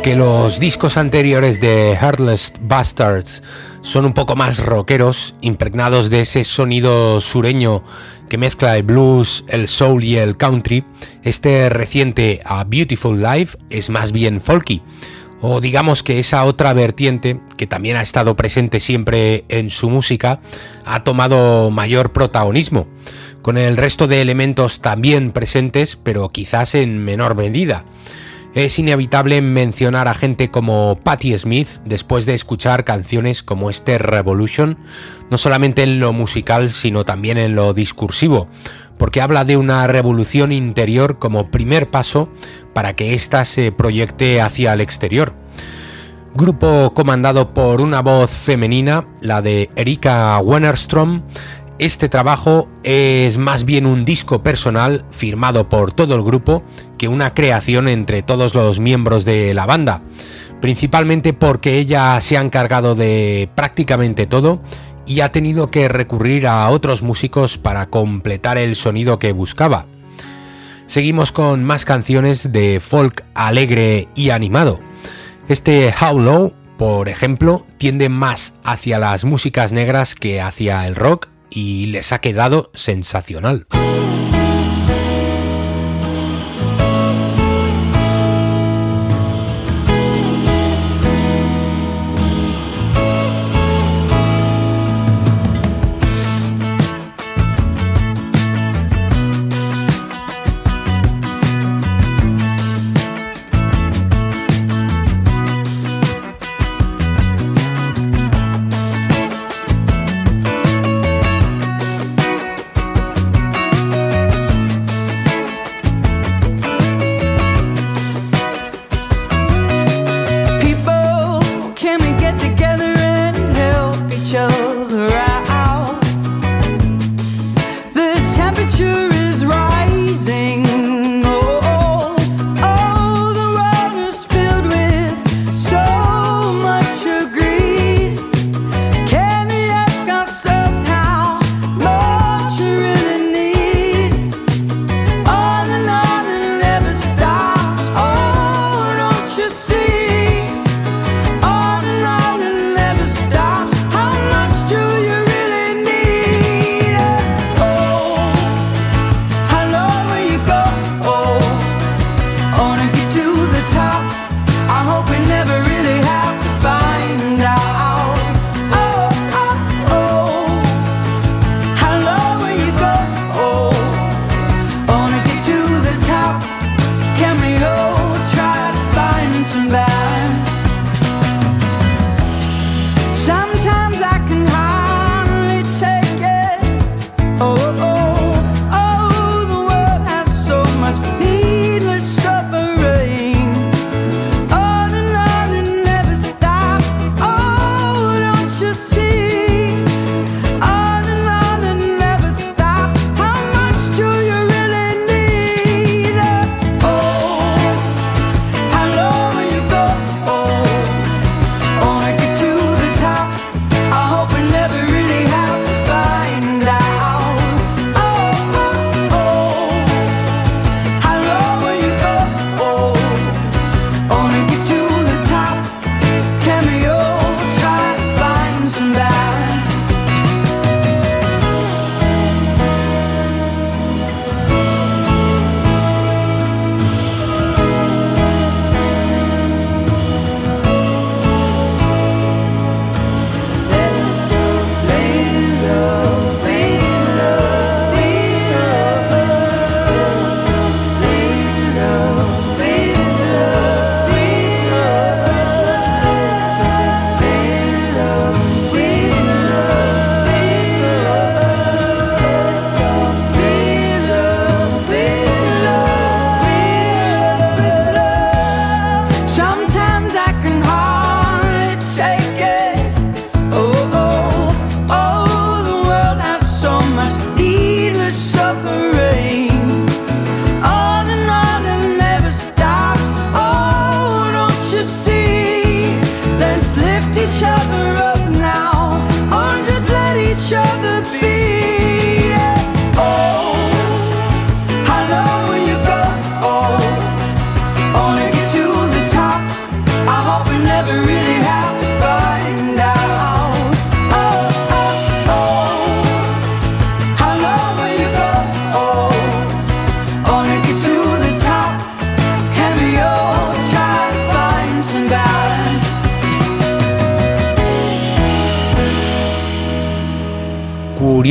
Aunque 0.00 0.16
los 0.16 0.58
discos 0.58 0.96
anteriores 0.96 1.60
de 1.60 1.90
Heartless 1.92 2.54
Bastards 2.62 3.42
son 3.82 4.06
un 4.06 4.14
poco 4.14 4.34
más 4.34 4.64
rockeros, 4.64 5.34
impregnados 5.42 6.08
de 6.08 6.22
ese 6.22 6.44
sonido 6.44 7.20
sureño 7.20 7.84
que 8.30 8.38
mezcla 8.38 8.78
el 8.78 8.82
blues, 8.82 9.44
el 9.48 9.68
soul 9.68 10.02
y 10.02 10.16
el 10.16 10.38
country, 10.38 10.84
este 11.22 11.68
reciente 11.68 12.40
A 12.46 12.64
Beautiful 12.64 13.22
Life 13.22 13.58
es 13.68 13.90
más 13.90 14.10
bien 14.12 14.40
folky. 14.40 14.80
O 15.42 15.60
digamos 15.60 16.02
que 16.02 16.18
esa 16.18 16.44
otra 16.44 16.72
vertiente, 16.72 17.38
que 17.58 17.66
también 17.66 17.98
ha 17.98 18.02
estado 18.02 18.36
presente 18.36 18.80
siempre 18.80 19.44
en 19.50 19.68
su 19.68 19.90
música, 19.90 20.40
ha 20.86 21.04
tomado 21.04 21.70
mayor 21.70 22.10
protagonismo, 22.10 22.86
con 23.42 23.58
el 23.58 23.76
resto 23.76 24.06
de 24.06 24.22
elementos 24.22 24.80
también 24.80 25.30
presentes, 25.30 25.96
pero 25.96 26.30
quizás 26.30 26.74
en 26.74 27.04
menor 27.04 27.34
medida. 27.34 27.84
Es 28.52 28.80
inevitable 28.80 29.40
mencionar 29.42 30.08
a 30.08 30.14
gente 30.14 30.50
como 30.50 30.98
Patti 31.04 31.38
Smith 31.38 31.68
después 31.84 32.26
de 32.26 32.34
escuchar 32.34 32.84
canciones 32.84 33.44
como 33.44 33.70
este 33.70 33.96
Revolution, 33.96 34.76
no 35.30 35.38
solamente 35.38 35.84
en 35.84 36.00
lo 36.00 36.12
musical, 36.12 36.70
sino 36.70 37.04
también 37.04 37.38
en 37.38 37.54
lo 37.54 37.74
discursivo, 37.74 38.48
porque 38.98 39.20
habla 39.20 39.44
de 39.44 39.56
una 39.56 39.86
revolución 39.86 40.50
interior 40.50 41.20
como 41.20 41.52
primer 41.52 41.90
paso 41.90 42.28
para 42.74 42.96
que 42.96 43.14
ésta 43.14 43.44
se 43.44 43.70
proyecte 43.70 44.40
hacia 44.40 44.72
el 44.72 44.80
exterior. 44.80 45.32
Grupo 46.34 46.92
comandado 46.94 47.54
por 47.54 47.80
una 47.80 48.02
voz 48.02 48.30
femenina, 48.30 49.06
la 49.20 49.42
de 49.42 49.68
Erika 49.74 50.38
Wennerstrom, 50.38 51.22
este 51.80 52.10
trabajo 52.10 52.68
es 52.82 53.38
más 53.38 53.64
bien 53.64 53.86
un 53.86 54.04
disco 54.04 54.42
personal 54.42 55.06
firmado 55.10 55.70
por 55.70 55.92
todo 55.92 56.14
el 56.14 56.22
grupo 56.22 56.62
que 56.98 57.08
una 57.08 57.32
creación 57.32 57.88
entre 57.88 58.22
todos 58.22 58.54
los 58.54 58.78
miembros 58.80 59.24
de 59.24 59.54
la 59.54 59.64
banda, 59.64 60.02
principalmente 60.60 61.32
porque 61.32 61.78
ella 61.78 62.20
se 62.20 62.36
ha 62.36 62.42
encargado 62.42 62.94
de 62.94 63.48
prácticamente 63.54 64.26
todo 64.26 64.60
y 65.06 65.20
ha 65.20 65.32
tenido 65.32 65.70
que 65.70 65.88
recurrir 65.88 66.46
a 66.46 66.68
otros 66.68 67.00
músicos 67.00 67.56
para 67.56 67.86
completar 67.86 68.58
el 68.58 68.76
sonido 68.76 69.18
que 69.18 69.32
buscaba. 69.32 69.86
Seguimos 70.86 71.32
con 71.32 71.64
más 71.64 71.86
canciones 71.86 72.52
de 72.52 72.78
folk 72.80 73.24
alegre 73.34 74.08
y 74.14 74.30
animado. 74.30 74.80
Este 75.48 75.94
How 75.98 76.18
Low, 76.18 76.52
por 76.76 77.08
ejemplo, 77.08 77.66
tiende 77.78 78.10
más 78.10 78.52
hacia 78.64 78.98
las 78.98 79.24
músicas 79.24 79.72
negras 79.72 80.14
que 80.14 80.42
hacia 80.42 80.86
el 80.86 80.94
rock 80.94 81.28
y 81.50 81.86
les 81.86 82.12
ha 82.12 82.20
quedado 82.20 82.70
sensacional. 82.74 83.66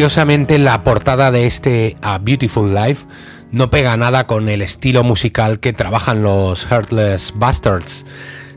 Curiosamente, 0.10 0.58
la 0.58 0.84
portada 0.84 1.30
de 1.30 1.46
este 1.46 1.96
A 2.02 2.18
Beautiful 2.18 2.74
Life 2.74 3.06
no 3.52 3.70
pega 3.70 3.96
nada 3.96 4.26
con 4.26 4.50
el 4.50 4.64
estilo 4.64 5.04
musical 5.04 5.60
que 5.60 5.72
trabajan 5.72 6.24
los 6.24 6.66
Heartless 6.66 7.34
Bastards, 7.36 8.08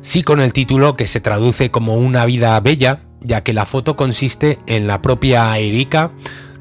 sí 0.00 0.22
con 0.22 0.40
el 0.40 0.54
título 0.54 0.96
que 0.96 1.06
se 1.06 1.20
traduce 1.20 1.70
como 1.70 1.96
Una 1.96 2.24
vida 2.24 2.58
bella, 2.60 3.00
ya 3.20 3.42
que 3.42 3.52
la 3.52 3.66
foto 3.66 3.96
consiste 3.96 4.60
en 4.66 4.86
la 4.86 5.02
propia 5.02 5.58
Erika 5.58 6.12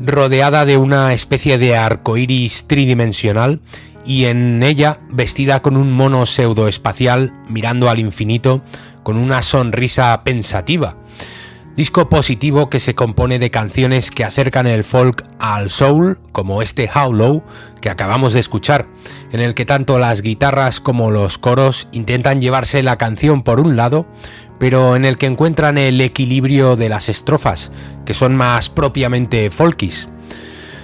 rodeada 0.02 0.66
de 0.66 0.76
una 0.76 1.14
especie 1.14 1.58
de 1.58 1.78
arco 1.78 2.18
iris 2.18 2.66
tridimensional 2.68 3.62
y 4.06 4.26
en 4.26 4.62
ella 4.62 5.00
vestida 5.10 5.62
con 5.62 5.78
un 5.78 5.94
mono 5.94 6.26
pseudoespacial 6.26 7.32
mirando 7.48 7.90
al 7.90 8.00
infinito 8.00 8.62
con 9.04 9.16
una 9.16 9.42
sonrisa 9.42 10.22
pensativa. 10.26 10.98
Disco 11.76 12.10
positivo 12.10 12.70
que 12.70 12.82
se 12.82 12.96
compone 12.96 13.40
de 13.40 13.50
canciones 13.50 14.12
que 14.12 14.26
acercan 14.26 14.68
el 14.68 14.84
folk 14.84 15.24
al 15.40 15.70
soul, 15.70 16.20
como 16.34 16.62
este 16.62 16.90
How 16.94 17.14
Low 17.14 17.44
que 17.80 17.90
acabamos 17.90 18.34
de 18.34 18.42
escuchar, 18.42 18.88
en 19.32 19.40
el 19.40 19.54
que 19.54 19.66
tanto 19.66 19.98
las 19.98 20.22
guitarras 20.22 20.82
como 20.82 21.12
los 21.12 21.38
coros 21.38 21.88
intentan 21.94 22.42
llevarse 22.42 22.84
la 22.84 22.98
canción 22.98 23.42
por 23.42 23.62
un 23.62 23.78
lado, 23.78 24.06
pero 24.60 24.96
en 24.96 25.06
el 25.06 25.18
que 25.18 25.28
encuentran 25.28 25.78
el 25.78 26.02
equilibrio 26.02 26.76
de 26.76 26.90
las 26.90 27.08
estrofas, 27.08 27.72
que 28.06 28.14
son 28.14 28.36
más 28.36 28.70
propiamente 28.70 29.50
folkis. 29.50 30.10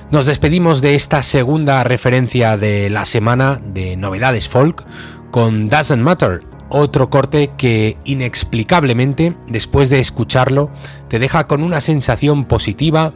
Nos 0.09 0.25
despedimos 0.25 0.81
de 0.81 0.95
esta 0.95 1.21
segunda 1.21 1.83
referencia 1.83 2.55
de 2.55 2.89
la 2.89 3.03
semana 3.03 3.59
de 3.61 3.97
novedades 3.97 4.47
folk 4.47 4.85
con 5.31 5.67
Doesn't 5.67 6.01
Matter, 6.01 6.43
otro 6.69 7.09
corte 7.09 7.51
que 7.57 7.97
inexplicablemente, 8.05 9.35
después 9.47 9.89
de 9.89 9.99
escucharlo, 9.99 10.69
te 11.07 11.19
deja 11.19 11.47
con 11.47 11.63
una 11.63 11.81
sensación 11.81 12.45
positiva, 12.45 13.13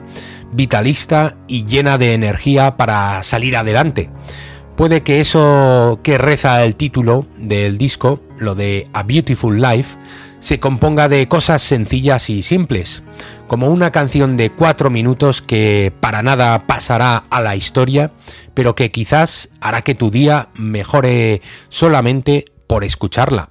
vitalista 0.51 1.35
y 1.47 1.65
llena 1.65 1.97
de 1.97 2.13
energía 2.13 2.77
para 2.77 3.23
salir 3.23 3.57
adelante. 3.57 4.09
Puede 4.75 5.03
que 5.03 5.19
eso 5.19 5.99
que 6.01 6.17
reza 6.17 6.63
el 6.63 6.75
título 6.75 7.27
del 7.37 7.77
disco, 7.77 8.21
lo 8.39 8.55
de 8.55 8.87
A 8.93 9.03
Beautiful 9.03 9.61
Life, 9.61 9.97
se 10.39 10.59
componga 10.59 11.07
de 11.07 11.27
cosas 11.27 11.61
sencillas 11.61 12.29
y 12.29 12.41
simples, 12.41 13.03
como 13.47 13.69
una 13.69 13.91
canción 13.91 14.37
de 14.37 14.49
cuatro 14.49 14.89
minutos 14.89 15.41
que 15.41 15.93
para 15.99 16.23
nada 16.23 16.65
pasará 16.65 17.25
a 17.29 17.41
la 17.41 17.55
historia, 17.55 18.11
pero 18.55 18.73
que 18.73 18.91
quizás 18.91 19.49
hará 19.61 19.83
que 19.83 19.93
tu 19.93 20.09
día 20.09 20.49
mejore 20.55 21.41
solamente 21.69 22.45
por 22.71 22.85
escucharla. 22.85 23.50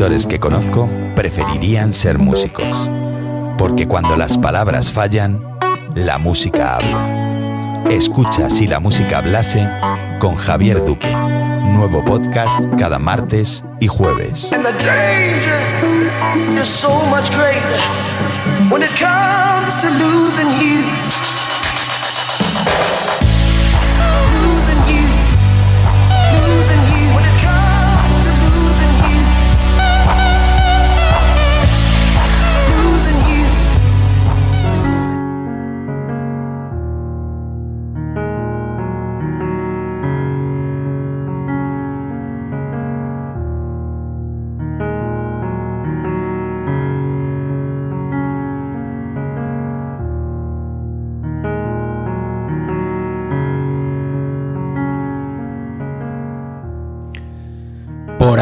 Escritores 0.00 0.24
que 0.24 0.40
conozco 0.40 0.90
preferirían 1.14 1.92
ser 1.92 2.16
músicos, 2.18 2.90
porque 3.58 3.86
cuando 3.86 4.16
las 4.16 4.38
palabras 4.38 4.94
fallan, 4.94 5.44
la 5.94 6.16
música 6.16 6.76
habla. 6.76 7.82
Escucha 7.90 8.48
si 8.48 8.66
la 8.66 8.80
música 8.80 9.18
hablase 9.18 9.68
con 10.18 10.36
Javier 10.36 10.82
Duque. 10.86 11.10
Nuevo 11.10 12.02
podcast 12.02 12.62
cada 12.78 12.98
martes 12.98 13.62
y 13.78 13.88
jueves. 13.88 14.48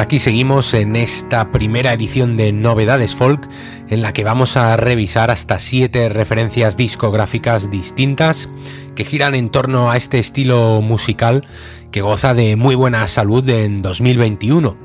Aquí 0.08 0.20
seguimos 0.20 0.72
en 0.72 0.96
esta 0.96 1.52
primera 1.52 1.92
edición 1.92 2.38
de 2.38 2.50
Novedades 2.50 3.14
Folk, 3.14 3.46
en 3.90 4.00
la 4.00 4.14
que 4.14 4.24
vamos 4.24 4.56
a 4.56 4.74
revisar 4.78 5.30
hasta 5.30 5.58
siete 5.58 6.08
referencias 6.08 6.78
discográficas 6.78 7.70
distintas 7.70 8.48
que 8.94 9.04
giran 9.04 9.34
en 9.34 9.50
torno 9.50 9.90
a 9.90 9.98
este 9.98 10.18
estilo 10.18 10.80
musical 10.80 11.46
que 11.90 12.00
goza 12.00 12.32
de 12.32 12.56
muy 12.56 12.74
buena 12.74 13.06
salud 13.06 13.46
en 13.50 13.82
2021. 13.82 14.78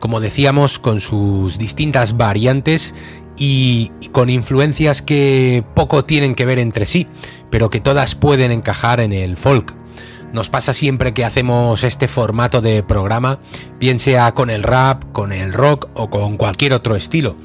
Como 0.00 0.20
decíamos, 0.20 0.78
con 0.78 1.00
sus 1.00 1.56
distintas 1.56 2.18
variantes 2.18 2.94
y, 3.38 3.90
con 4.12 4.28
influencias 4.28 5.00
que 5.00 5.64
poco 5.72 6.04
tienen 6.04 6.34
que 6.34 6.44
ver 6.44 6.58
entre 6.58 6.84
sí, 6.84 7.06
pero 7.48 7.70
que 7.70 7.80
todas 7.80 8.14
pueden 8.14 8.52
encajar 8.52 9.00
en 9.00 9.14
el 9.14 9.38
folk. 9.38 9.77
Nos 10.32 10.50
pasa 10.50 10.74
siempre 10.74 11.14
que 11.14 11.24
hacemos 11.24 11.84
este 11.84 12.06
formato 12.06 12.60
de 12.60 12.82
programa, 12.82 13.38
bien 13.80 13.98
sea 13.98 14.32
con 14.34 14.50
el 14.50 14.62
rap, 14.62 15.04
con 15.12 15.32
el 15.32 15.54
rock 15.54 15.88
o 15.94 16.10
con 16.10 16.36
cualquier 16.36 16.74
otro 16.74 16.96
estilo. 16.96 17.36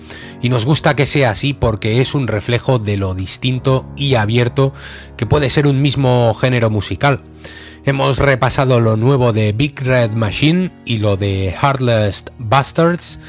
Y 0.41 0.49
nos 0.49 0.65
gusta 0.65 0.95
que 0.95 1.05
sea 1.05 1.31
así 1.31 1.53
porque 1.53 2.01
es 2.01 2.13
un 2.13 2.27
reflejo 2.27 2.79
de 2.79 2.97
lo 2.97 3.13
distinto 3.13 3.85
y 3.95 4.15
abierto 4.15 4.73
que 5.15 5.25
puede 5.25 5.49
ser 5.49 5.65
un 5.65 5.81
mismo 5.81 6.33
género 6.33 6.69
musical. 6.69 7.21
Hemos 7.85 8.17
repasado 8.17 8.81
lo 8.81 8.97
nuevo 8.97 9.31
de 9.31 9.53
Big 9.53 9.79
Red 9.81 10.11
Machine 10.11 10.71
y 10.85 10.97
lo 10.97 11.15
de 11.15 11.51
Heartless 11.51 12.25
Bastards. 12.37 13.19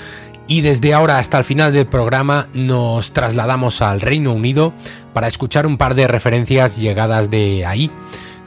Y 0.47 0.61
desde 0.61 0.95
ahora 0.95 1.19
hasta 1.19 1.39
el 1.39 1.45
final 1.45 1.73
del 1.73 1.87
programa 1.87 2.49
nos 2.53 3.13
trasladamos 3.13 3.83
al 3.83 4.01
Reino 4.01 4.33
Unido 4.33 4.73
para 5.13 5.27
escuchar 5.27 5.67
un 5.67 5.79
par 5.79 5.95
de 5.95 6.07
referencias 6.07 6.77
llegadas 6.77 7.31
de 7.31 7.65
ahí. 7.65 7.91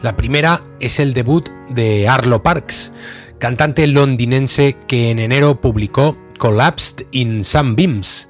La 0.02 0.16
primera 0.16 0.62
es 0.80 1.00
el 1.00 1.14
debut 1.14 1.50
de 1.70 2.08
Arlo 2.08 2.44
Parks, 2.44 2.92
cantante 3.40 3.88
londinense 3.88 4.78
que 4.88 5.10
en 5.10 5.18
enero 5.18 5.60
publicó 5.60 6.18
Collapsed 6.38 7.08
in 7.12 7.44
Some 7.44 7.74
Beams. 7.76 8.30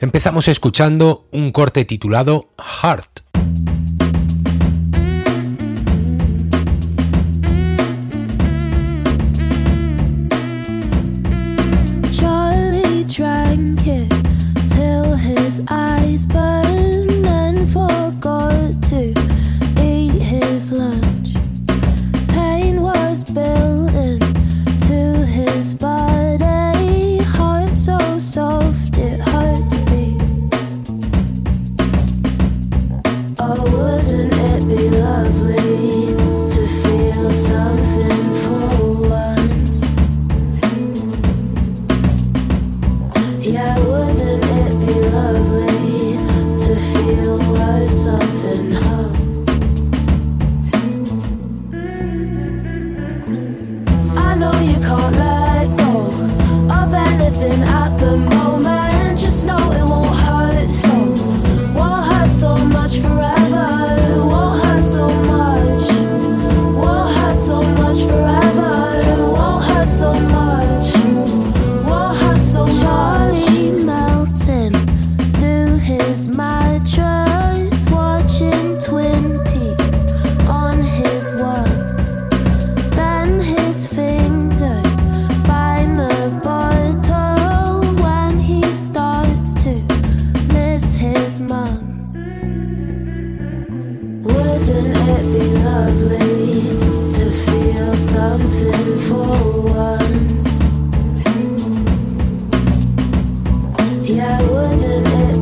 Empezamos 0.00 0.48
escuchando 0.48 1.28
un 1.30 1.52
corte 1.52 1.84
titulado 1.84 2.50
Heart. 2.58 3.16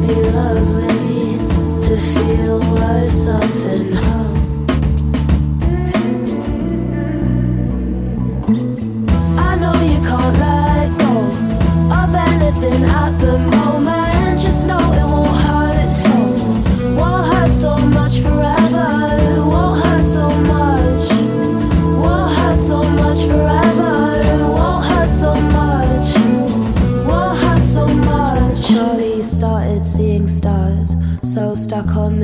be 0.06 0.14
lovely 0.14 1.38
to 1.80 1.96
feel 1.96 2.58
was 2.58 3.26
something. 3.26 4.13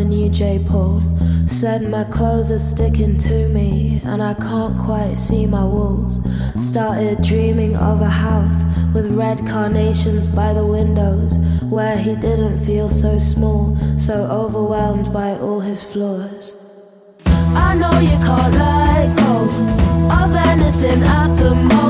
the 0.00 0.06
new 0.06 0.30
J. 0.30 0.64
Paul. 0.66 1.02
Said 1.46 1.82
my 1.82 2.04
clothes 2.04 2.50
are 2.50 2.58
sticking 2.58 3.18
to 3.18 3.48
me, 3.50 4.00
and 4.04 4.22
I 4.22 4.32
can't 4.32 4.78
quite 4.78 5.16
see 5.18 5.46
my 5.46 5.62
walls. 5.62 6.20
Started 6.56 7.20
dreaming 7.22 7.76
of 7.76 8.00
a 8.00 8.08
house 8.08 8.62
with 8.94 9.14
red 9.14 9.46
carnations 9.46 10.26
by 10.26 10.54
the 10.54 10.64
windows, 10.64 11.36
where 11.68 11.98
he 11.98 12.16
didn't 12.16 12.64
feel 12.64 12.88
so 12.88 13.18
small, 13.18 13.76
so 13.98 14.14
overwhelmed 14.40 15.12
by 15.12 15.32
all 15.32 15.60
his 15.60 15.82
flaws. 15.82 16.56
I 17.66 17.74
know 17.74 17.94
you 18.00 18.16
can't 18.26 18.54
let 18.54 19.18
go 19.18 19.36
of 20.22 20.34
anything 20.34 21.02
at 21.02 21.36
the 21.36 21.54
moment. 21.54 21.89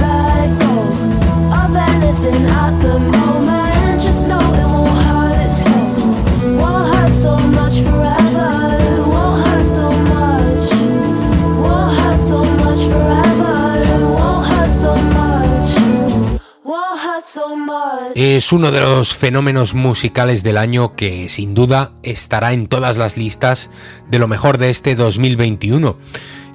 Es 18.15 18.51
uno 18.51 18.71
de 18.71 18.79
los 18.81 19.15
fenómenos 19.15 19.73
musicales 19.73 20.43
del 20.43 20.57
año 20.57 20.95
que 20.95 21.29
sin 21.29 21.53
duda 21.53 21.91
estará 22.03 22.53
en 22.53 22.67
todas 22.67 22.97
las 22.97 23.17
listas 23.17 23.69
de 24.09 24.19
lo 24.19 24.27
mejor 24.27 24.57
de 24.57 24.69
este 24.69 24.95
2021. 24.95 25.97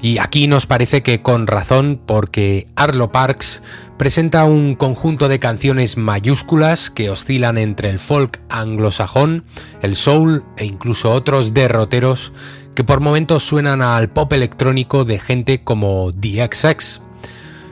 Y 0.01 0.19
aquí 0.19 0.47
nos 0.47 0.67
parece 0.67 1.03
que 1.03 1.23
con 1.23 1.47
razón 1.47 2.01
porque 2.05 2.69
Arlo 2.77 3.13
Parks 3.13 3.63
presenta 3.97 4.45
un 4.45 4.75
conjunto 4.75 5.29
de 5.29 5.39
canciones 5.39 5.97
mayúsculas 5.97 6.91
que 6.91 7.11
oscilan 7.11 7.57
entre 7.57 7.89
el 7.91 7.99
folk 7.99 8.41
anglosajón, 8.51 9.45
el 9.81 9.97
soul 9.97 10.45
e 10.59 10.67
incluso 10.67 11.13
otros 11.13 11.55
derroteros 11.55 12.33
que 12.75 12.85
por 12.85 13.01
momentos 13.01 13.43
suenan 13.43 13.81
al 13.81 14.11
pop 14.11 14.31
electrónico 14.35 15.05
de 15.05 15.19
gente 15.19 15.65
como 15.65 16.13
The 16.13 16.47
XX. 16.53 17.01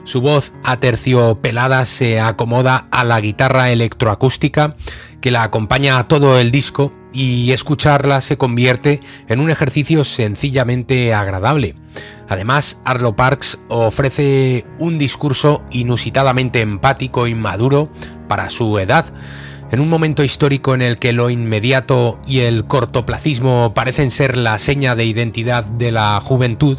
Su 0.03 0.21
voz 0.21 0.53
aterciopelada 0.63 1.85
se 1.85 2.19
acomoda 2.19 2.87
a 2.91 3.03
la 3.03 3.21
guitarra 3.21 3.71
electroacústica 3.71 4.75
que 5.25 5.31
la 5.31 5.41
acompaña 5.41 5.97
a 5.97 6.07
todo 6.07 6.37
el 6.37 6.51
disco 6.51 6.93
y 7.11 7.51
escucharla 7.51 8.21
se 8.21 8.37
convierte 8.37 8.99
en 9.27 9.39
un 9.39 9.49
ejercicio 9.49 10.03
sencillamente 10.03 11.15
agradable. 11.15 11.73
Además, 12.29 12.79
Arlo 12.85 13.15
Parks 13.15 13.57
ofrece 13.67 14.67
un 14.77 14.99
discurso 14.99 15.63
inusitadamente 15.71 16.61
empático 16.61 17.25
y 17.25 17.33
maduro 17.33 17.89
para 18.27 18.51
su 18.51 18.77
edad. 18.77 19.11
En 19.71 19.79
un 19.79 19.89
momento 19.89 20.23
histórico 20.23 20.75
en 20.75 20.81
el 20.81 20.97
que 20.97 21.11
lo 21.11 21.29
inmediato 21.29 22.19
y 22.27 22.39
el 22.39 22.65
cortoplacismo 22.65 23.73
parecen 23.73 24.11
ser 24.11 24.37
la 24.37 24.57
seña 24.57 24.95
de 24.95 25.05
identidad 25.05 25.63
de 25.63 25.91
la 25.91 26.19
juventud, 26.21 26.77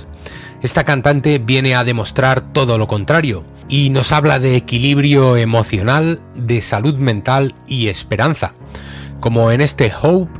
esta 0.63 0.85
cantante 0.85 1.39
viene 1.39 1.75
a 1.75 1.85
demostrar 1.85 2.53
todo 2.53 2.79
lo 2.79 2.87
contrario 2.87 3.45
y 3.69 3.91
nos 3.91 4.13
habla 4.13 4.39
de 4.39 4.57
equilibrio 4.57 5.37
emocional, 5.37 6.21
de 6.35 6.63
salud 6.63 6.97
mental 6.97 7.55
y 7.67 7.89
esperanza, 7.89 8.55
como 9.21 9.51
en 9.51 9.61
este 9.61 9.93
Hope 10.01 10.31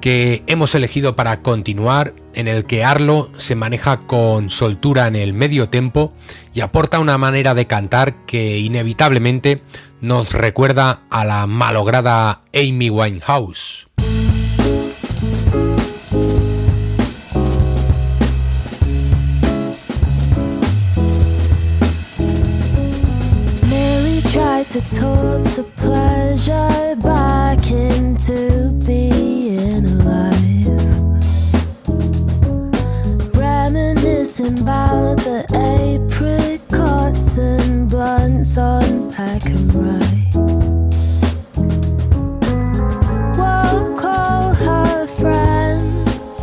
que 0.00 0.42
hemos 0.46 0.74
elegido 0.74 1.14
para 1.14 1.42
continuar, 1.42 2.14
en 2.34 2.48
el 2.48 2.64
que 2.64 2.84
Arlo 2.84 3.30
se 3.36 3.54
maneja 3.54 3.98
con 4.00 4.48
soltura 4.48 5.06
en 5.06 5.16
el 5.16 5.32
medio 5.32 5.68
tempo 5.68 6.12
y 6.54 6.60
aporta 6.60 6.98
una 6.98 7.18
manera 7.18 7.54
de 7.54 7.66
cantar 7.66 8.24
que 8.26 8.58
inevitablemente 8.58 9.62
nos 10.00 10.32
recuerda 10.32 11.02
a 11.10 11.24
la 11.24 11.46
malograda 11.46 12.42
Amy 12.54 12.90
Winehouse. 12.90 13.86
Reminiscing 34.38 34.62
about 34.62 35.16
the 35.18 35.44
apricots 36.00 37.36
and 37.36 37.88
blunts 37.88 38.56
on 38.56 39.10
and 39.46 39.74
ride. 39.74 40.34
Won't 43.36 43.98
call 43.98 44.54
her 44.54 45.06
friends, 45.06 46.40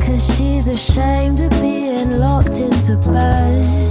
cause 0.00 0.36
she's 0.36 0.68
ashamed 0.68 1.40
of 1.40 1.50
being 1.60 2.18
locked 2.20 2.58
into 2.58 2.96
bed. 3.10 3.83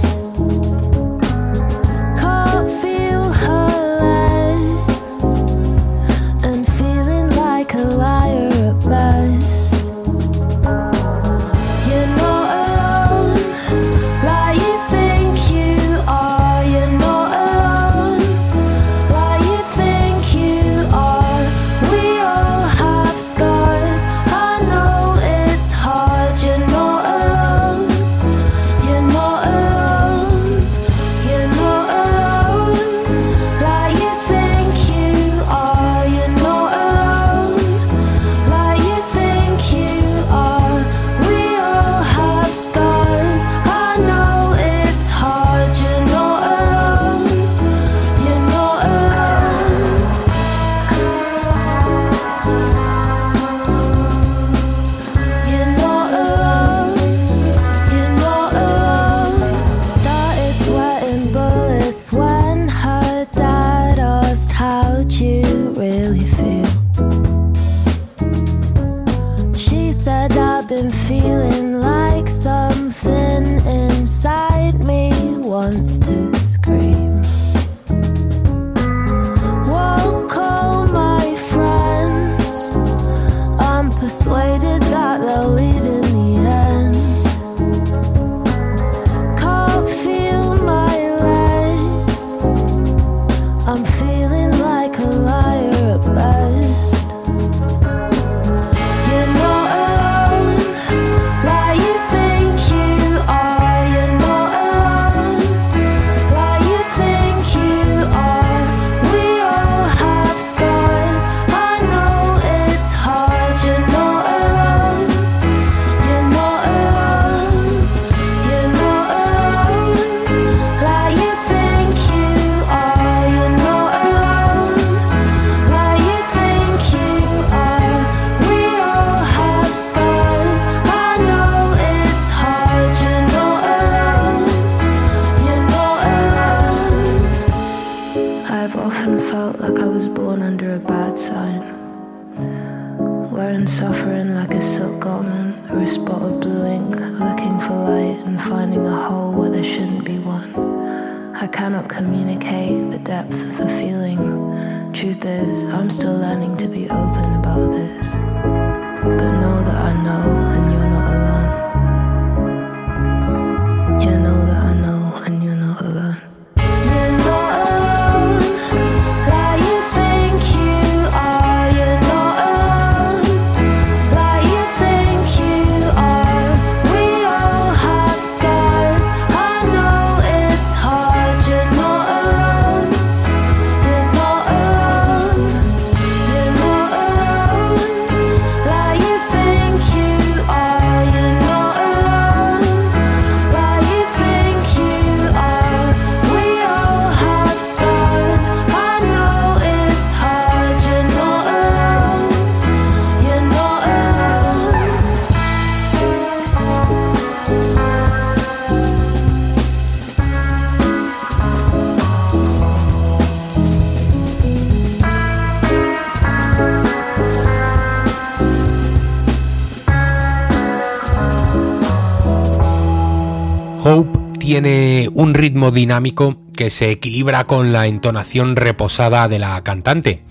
Tiene 224.38 225.10
un 225.12 225.34
ritmo 225.34 225.70
dinámico 225.70 226.40
que 226.56 226.70
se 226.70 226.90
equilibra 226.90 227.44
con 227.44 227.74
la 227.74 227.86
entonación 227.86 228.56
reposada 228.56 229.28
de 229.28 229.38
la 229.38 229.62
cantante. 229.62 230.22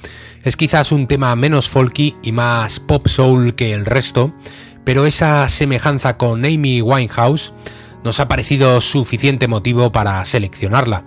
Es 0.44 0.58
quizás 0.58 0.92
un 0.92 1.06
tema 1.06 1.36
menos 1.36 1.70
folky 1.70 2.16
y 2.24 2.32
más 2.32 2.80
pop 2.80 3.08
soul 3.08 3.54
que 3.54 3.74
el 3.74 3.86
resto, 3.86 4.34
pero 4.84 5.06
esa 5.06 5.48
semejanza 5.50 6.18
con 6.18 6.46
Amy 6.46 6.82
Winehouse 6.82 7.54
nos 8.04 8.20
ha 8.20 8.28
parecido 8.28 8.82
suficiente 8.82 9.48
motivo 9.48 9.92
para 9.92 10.26
seleccionarla. 10.26 11.06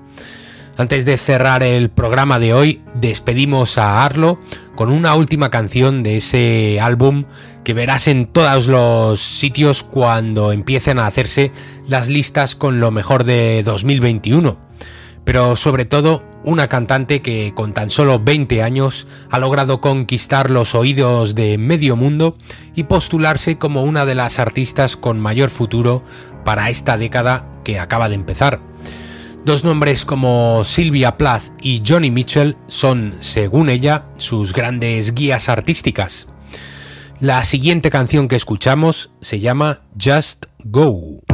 Antes 0.76 1.04
de 1.04 1.18
cerrar 1.18 1.64
el 1.64 1.90
programa 1.90 2.38
de 2.38 2.54
hoy, 2.54 2.80
despedimos 2.94 3.76
a 3.76 4.04
Arlo 4.04 4.38
con 4.76 4.92
una 4.92 5.16
última 5.16 5.50
canción 5.50 6.04
de 6.04 6.18
ese 6.18 6.78
álbum 6.80 7.24
que 7.66 7.74
verás 7.74 8.06
en 8.06 8.26
todos 8.26 8.68
los 8.68 9.18
sitios 9.20 9.82
cuando 9.82 10.52
empiecen 10.52 11.00
a 11.00 11.08
hacerse 11.08 11.50
las 11.88 12.08
listas 12.08 12.54
con 12.54 12.78
lo 12.78 12.92
mejor 12.92 13.24
de 13.24 13.64
2021. 13.64 14.56
Pero 15.24 15.56
sobre 15.56 15.84
todo, 15.84 16.22
una 16.44 16.68
cantante 16.68 17.22
que 17.22 17.54
con 17.56 17.74
tan 17.74 17.90
solo 17.90 18.20
20 18.20 18.62
años 18.62 19.08
ha 19.32 19.40
logrado 19.40 19.80
conquistar 19.80 20.48
los 20.48 20.76
oídos 20.76 21.34
de 21.34 21.58
medio 21.58 21.96
mundo 21.96 22.36
y 22.76 22.84
postularse 22.84 23.58
como 23.58 23.82
una 23.82 24.06
de 24.06 24.14
las 24.14 24.38
artistas 24.38 24.96
con 24.96 25.18
mayor 25.18 25.50
futuro 25.50 26.04
para 26.44 26.70
esta 26.70 26.96
década 26.96 27.50
que 27.64 27.80
acaba 27.80 28.08
de 28.08 28.14
empezar. 28.14 28.60
Dos 29.44 29.64
nombres 29.64 30.04
como 30.04 30.62
Sylvia 30.62 31.16
Plath 31.16 31.50
y 31.60 31.82
Johnny 31.84 32.12
Mitchell 32.12 32.56
son, 32.68 33.16
según 33.18 33.70
ella, 33.70 34.04
sus 34.18 34.52
grandes 34.52 35.14
guías 35.14 35.48
artísticas. 35.48 36.28
La 37.20 37.44
siguiente 37.44 37.90
canción 37.90 38.28
que 38.28 38.36
escuchamos 38.36 39.10
se 39.22 39.40
llama 39.40 39.80
Just 39.98 40.46
Go. 40.64 41.25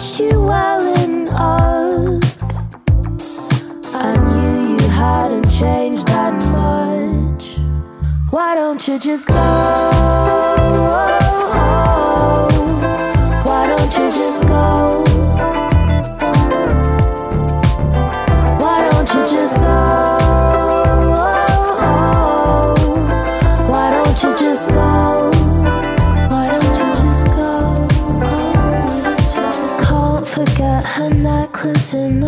watched 0.00 0.18
you 0.18 0.40
welling 0.40 1.28
up. 1.28 2.24
I 3.92 4.16
knew 4.24 4.72
you 4.72 4.88
hadn't 4.88 5.50
changed 5.50 6.08
that 6.08 6.32
much. 6.52 7.58
Why 8.30 8.54
don't 8.54 8.88
you 8.88 8.98
just 8.98 9.28
go? 9.28 11.09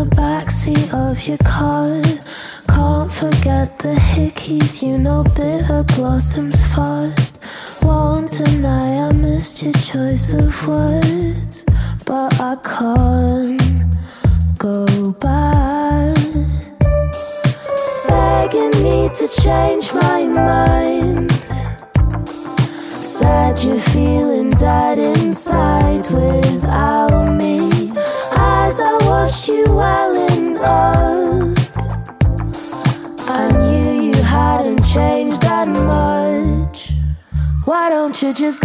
the 0.05 0.17
backseat 0.17 0.93
of 0.93 1.29
your 1.29 1.39
car. 1.39 2.03
Can't 2.69 3.13
forget 3.13 3.79
the 3.79 3.95
hickeys, 3.95 4.83
you 4.83 4.99
know, 4.99 5.23
bitter 5.37 5.85
blossoms 5.95 6.65
fast. 6.75 7.39
Won't 7.83 8.33
deny 8.33 9.09
I 9.09 9.13
missed 9.13 9.63
your 9.63 9.73
choice 9.75 10.33
of 10.33 10.67
words, 10.67 11.65
but 12.05 12.41
I 12.41 12.57
can't. 12.65 13.52
Just. 38.33 38.62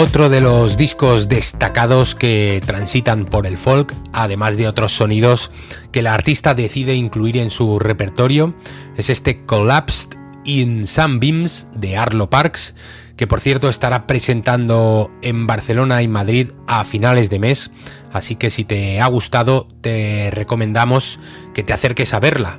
Otro 0.00 0.30
de 0.30 0.40
los 0.40 0.78
discos 0.78 1.28
destacados 1.28 2.14
que 2.14 2.62
transitan 2.64 3.26
por 3.26 3.46
el 3.46 3.58
folk, 3.58 3.94
además 4.14 4.56
de 4.56 4.66
otros 4.66 4.92
sonidos 4.92 5.50
que 5.92 6.00
la 6.00 6.14
artista 6.14 6.54
decide 6.54 6.94
incluir 6.94 7.36
en 7.36 7.50
su 7.50 7.78
repertorio, 7.78 8.54
es 8.96 9.10
este 9.10 9.44
Collapsed 9.44 10.16
in 10.44 10.86
Sunbeams 10.86 11.66
de 11.74 11.98
Arlo 11.98 12.30
Parks, 12.30 12.74
que 13.16 13.26
por 13.26 13.42
cierto 13.42 13.68
estará 13.68 14.06
presentando 14.06 15.10
en 15.20 15.46
Barcelona 15.46 16.00
y 16.00 16.08
Madrid 16.08 16.52
a 16.66 16.86
finales 16.86 17.28
de 17.28 17.38
mes, 17.38 17.70
así 18.10 18.36
que 18.36 18.48
si 18.48 18.64
te 18.64 19.02
ha 19.02 19.06
gustado 19.06 19.68
te 19.82 20.30
recomendamos 20.30 21.20
que 21.52 21.62
te 21.62 21.74
acerques 21.74 22.14
a 22.14 22.20
verla. 22.20 22.58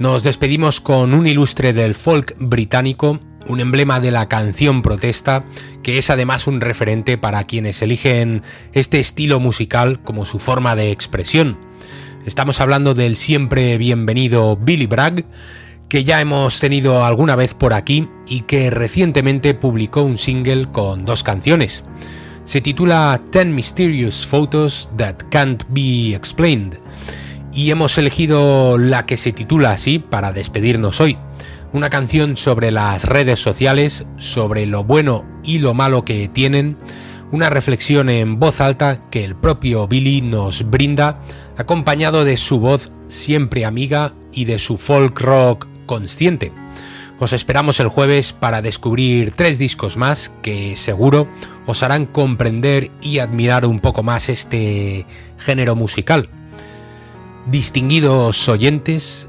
Nos 0.00 0.24
despedimos 0.24 0.80
con 0.80 1.14
un 1.14 1.28
ilustre 1.28 1.72
del 1.72 1.94
folk 1.94 2.34
británico 2.40 3.20
un 3.48 3.60
emblema 3.60 4.00
de 4.00 4.10
la 4.10 4.28
canción 4.28 4.82
protesta, 4.82 5.44
que 5.82 5.98
es 5.98 6.10
además 6.10 6.46
un 6.46 6.60
referente 6.60 7.18
para 7.18 7.44
quienes 7.44 7.80
eligen 7.82 8.42
este 8.72 9.00
estilo 9.00 9.40
musical 9.40 10.00
como 10.02 10.24
su 10.24 10.38
forma 10.38 10.76
de 10.76 10.90
expresión. 10.90 11.58
Estamos 12.24 12.60
hablando 12.60 12.94
del 12.94 13.16
siempre 13.16 13.78
bienvenido 13.78 14.56
Billy 14.56 14.86
Bragg, 14.86 15.24
que 15.88 16.04
ya 16.04 16.20
hemos 16.20 16.58
tenido 16.58 17.04
alguna 17.04 17.36
vez 17.36 17.54
por 17.54 17.72
aquí 17.72 18.08
y 18.26 18.40
que 18.42 18.70
recientemente 18.70 19.54
publicó 19.54 20.02
un 20.02 20.18
single 20.18 20.66
con 20.72 21.04
dos 21.04 21.22
canciones. 21.22 21.84
Se 22.44 22.60
titula 22.60 23.20
Ten 23.30 23.54
Mysterious 23.54 24.26
Photos 24.26 24.88
That 24.96 25.16
Can't 25.30 25.64
Be 25.68 26.14
Explained 26.14 26.78
y 27.52 27.70
hemos 27.70 27.96
elegido 27.98 28.78
la 28.78 29.06
que 29.06 29.16
se 29.16 29.32
titula 29.32 29.72
así 29.72 29.98
para 29.98 30.32
despedirnos 30.32 31.00
hoy 31.00 31.16
una 31.72 31.90
canción 31.90 32.36
sobre 32.36 32.70
las 32.70 33.04
redes 33.04 33.40
sociales, 33.40 34.06
sobre 34.16 34.66
lo 34.66 34.84
bueno 34.84 35.24
y 35.42 35.58
lo 35.58 35.74
malo 35.74 36.04
que 36.04 36.28
tienen, 36.28 36.76
una 37.32 37.50
reflexión 37.50 38.08
en 38.08 38.38
voz 38.38 38.60
alta 38.60 39.00
que 39.10 39.24
el 39.24 39.36
propio 39.36 39.88
Billy 39.88 40.22
nos 40.22 40.70
brinda, 40.70 41.20
acompañado 41.56 42.24
de 42.24 42.36
su 42.36 42.60
voz 42.60 42.90
siempre 43.08 43.64
amiga 43.64 44.12
y 44.32 44.44
de 44.44 44.58
su 44.58 44.78
folk 44.78 45.20
rock 45.20 45.66
consciente. 45.86 46.52
Os 47.18 47.32
esperamos 47.32 47.80
el 47.80 47.88
jueves 47.88 48.32
para 48.32 48.60
descubrir 48.60 49.32
tres 49.32 49.58
discos 49.58 49.96
más 49.96 50.32
que 50.42 50.76
seguro 50.76 51.28
os 51.66 51.82
harán 51.82 52.06
comprender 52.06 52.90
y 53.00 53.18
admirar 53.18 53.64
un 53.66 53.80
poco 53.80 54.02
más 54.02 54.28
este 54.28 55.06
género 55.38 55.74
musical. 55.74 56.28
Distinguidos 57.46 58.48
oyentes, 58.48 59.28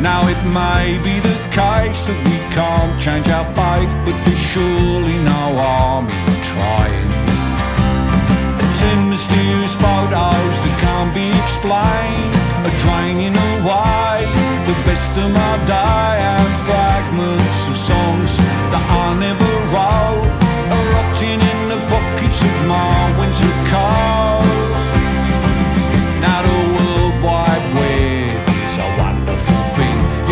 Now 0.00 0.26
it 0.28 0.42
may 0.48 0.96
be 1.04 1.20
the 1.20 1.36
case 1.52 2.08
that 2.08 2.16
we 2.24 2.36
can't 2.56 2.96
change 2.96 3.28
our 3.28 3.44
fate, 3.52 3.92
but 4.08 4.16
there's 4.24 4.44
surely 4.52 5.18
no 5.20 5.42
harm 5.60 6.08
in 6.08 6.40
trying. 6.56 7.10
Ten 8.80 9.10
mysterious 9.10 9.74
photos 9.76 10.54
that 10.64 10.76
can't 10.80 11.12
be 11.12 11.28
explained 11.44 12.32
are 12.64 12.76
draining 12.80 13.36
away 13.36 14.24
the 14.64 14.76
best 14.88 15.20
of 15.20 15.28
my 15.36 15.54
day 15.68 16.16
and 16.16 16.48
fragments 16.64 17.60
of 17.68 17.76
songs 17.76 18.30
that 18.72 18.84
I 19.04 19.20
never 19.20 19.52
wrote, 19.68 20.32
erupting 20.80 21.40
in 21.52 21.60
the 21.76 21.80
pockets 21.92 22.40
of 22.40 22.56
my 22.64 23.20
winter 23.20 23.52
coat. 23.68 24.19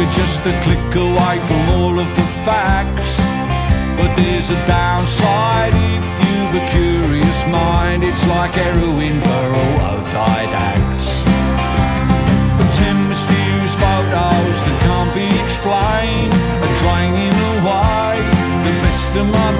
You're 0.09 0.25
just 0.25 0.41
a 0.47 0.59
click 0.63 0.95
away 0.97 1.39
from 1.41 1.69
all 1.69 1.99
of 1.99 2.09
the 2.17 2.23
facts. 2.45 3.19
But 3.99 4.17
there's 4.17 4.49
a 4.51 4.57
downside 4.67 5.75
if 5.75 6.05
you've 6.25 6.63
a 6.63 6.67
curious 6.73 7.47
mind. 7.47 8.03
It's 8.05 8.27
like 8.29 8.53
heroin 8.53 9.21
for 9.21 9.47
autodidacts. 9.65 11.09
But 12.57 12.69
ten 12.81 13.09
mysterious 13.09 13.75
photos 13.75 14.57
that 14.65 14.79
can't 14.89 15.13
be 15.13 15.29
explained 15.45 16.33
are 16.65 16.75
draining 16.81 17.37
away 17.61 18.17
the 18.65 18.73
best 18.81 19.17
of 19.17 19.27
my 19.27 19.51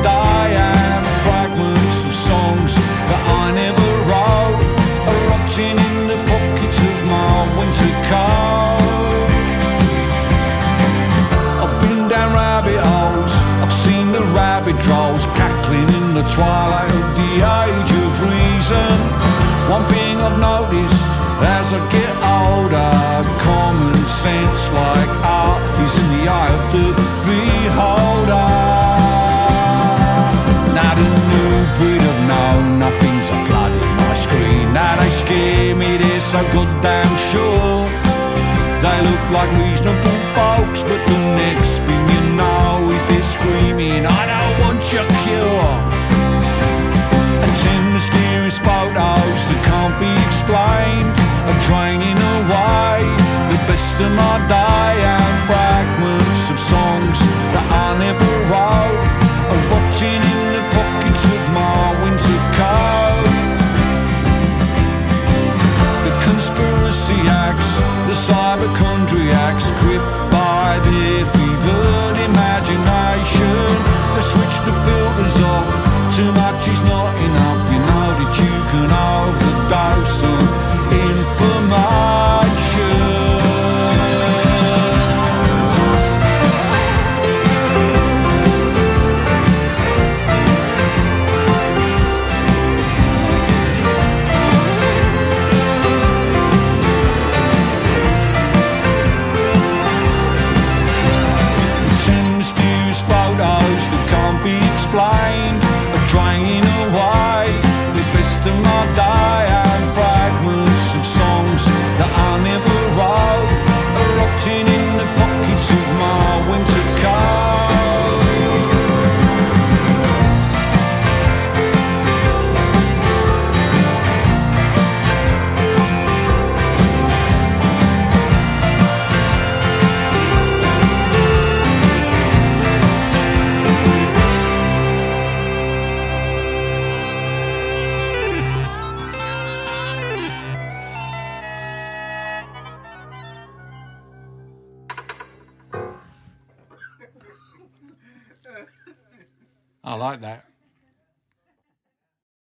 in 16.39 17.07
the 17.19 17.33
age 17.43 17.91
of 18.03 18.13
reason. 18.23 18.95
One 19.71 19.85
thing 19.91 20.21
I've 20.21 20.39
noticed 20.39 21.05
as 21.43 21.75
I 21.75 21.81
get 21.91 22.15
older, 22.23 22.95
common 23.43 23.97
sense 24.07 24.71
like 24.71 25.13
art 25.23 25.63
is 25.83 25.93
in 25.99 26.09
the 26.17 26.25
eye 26.31 26.53
of 26.59 26.65
the 26.75 26.87
beholder. 27.27 28.51
Now 30.79 30.93
the 30.95 31.09
new 31.31 31.55
breed 31.77 32.03
of 32.03 32.19
know 32.31 32.55
nothing's 32.87 33.29
a 33.31 33.39
flood 33.47 33.73
in 33.73 33.91
my 34.03 34.15
screen. 34.15 34.73
Now 34.73 34.97
they 34.97 35.11
scare 35.11 35.75
me, 35.75 35.97
they're 35.97 36.21
so 36.21 36.41
goddamn 36.55 37.15
sure. 37.31 37.91
They 38.85 38.99
look 39.09 39.25
like 39.35 39.51
reasonable 39.59 40.21
folks, 40.39 40.83
but 40.83 41.01
the 41.11 41.19
next 41.35 41.73
thing 41.87 42.08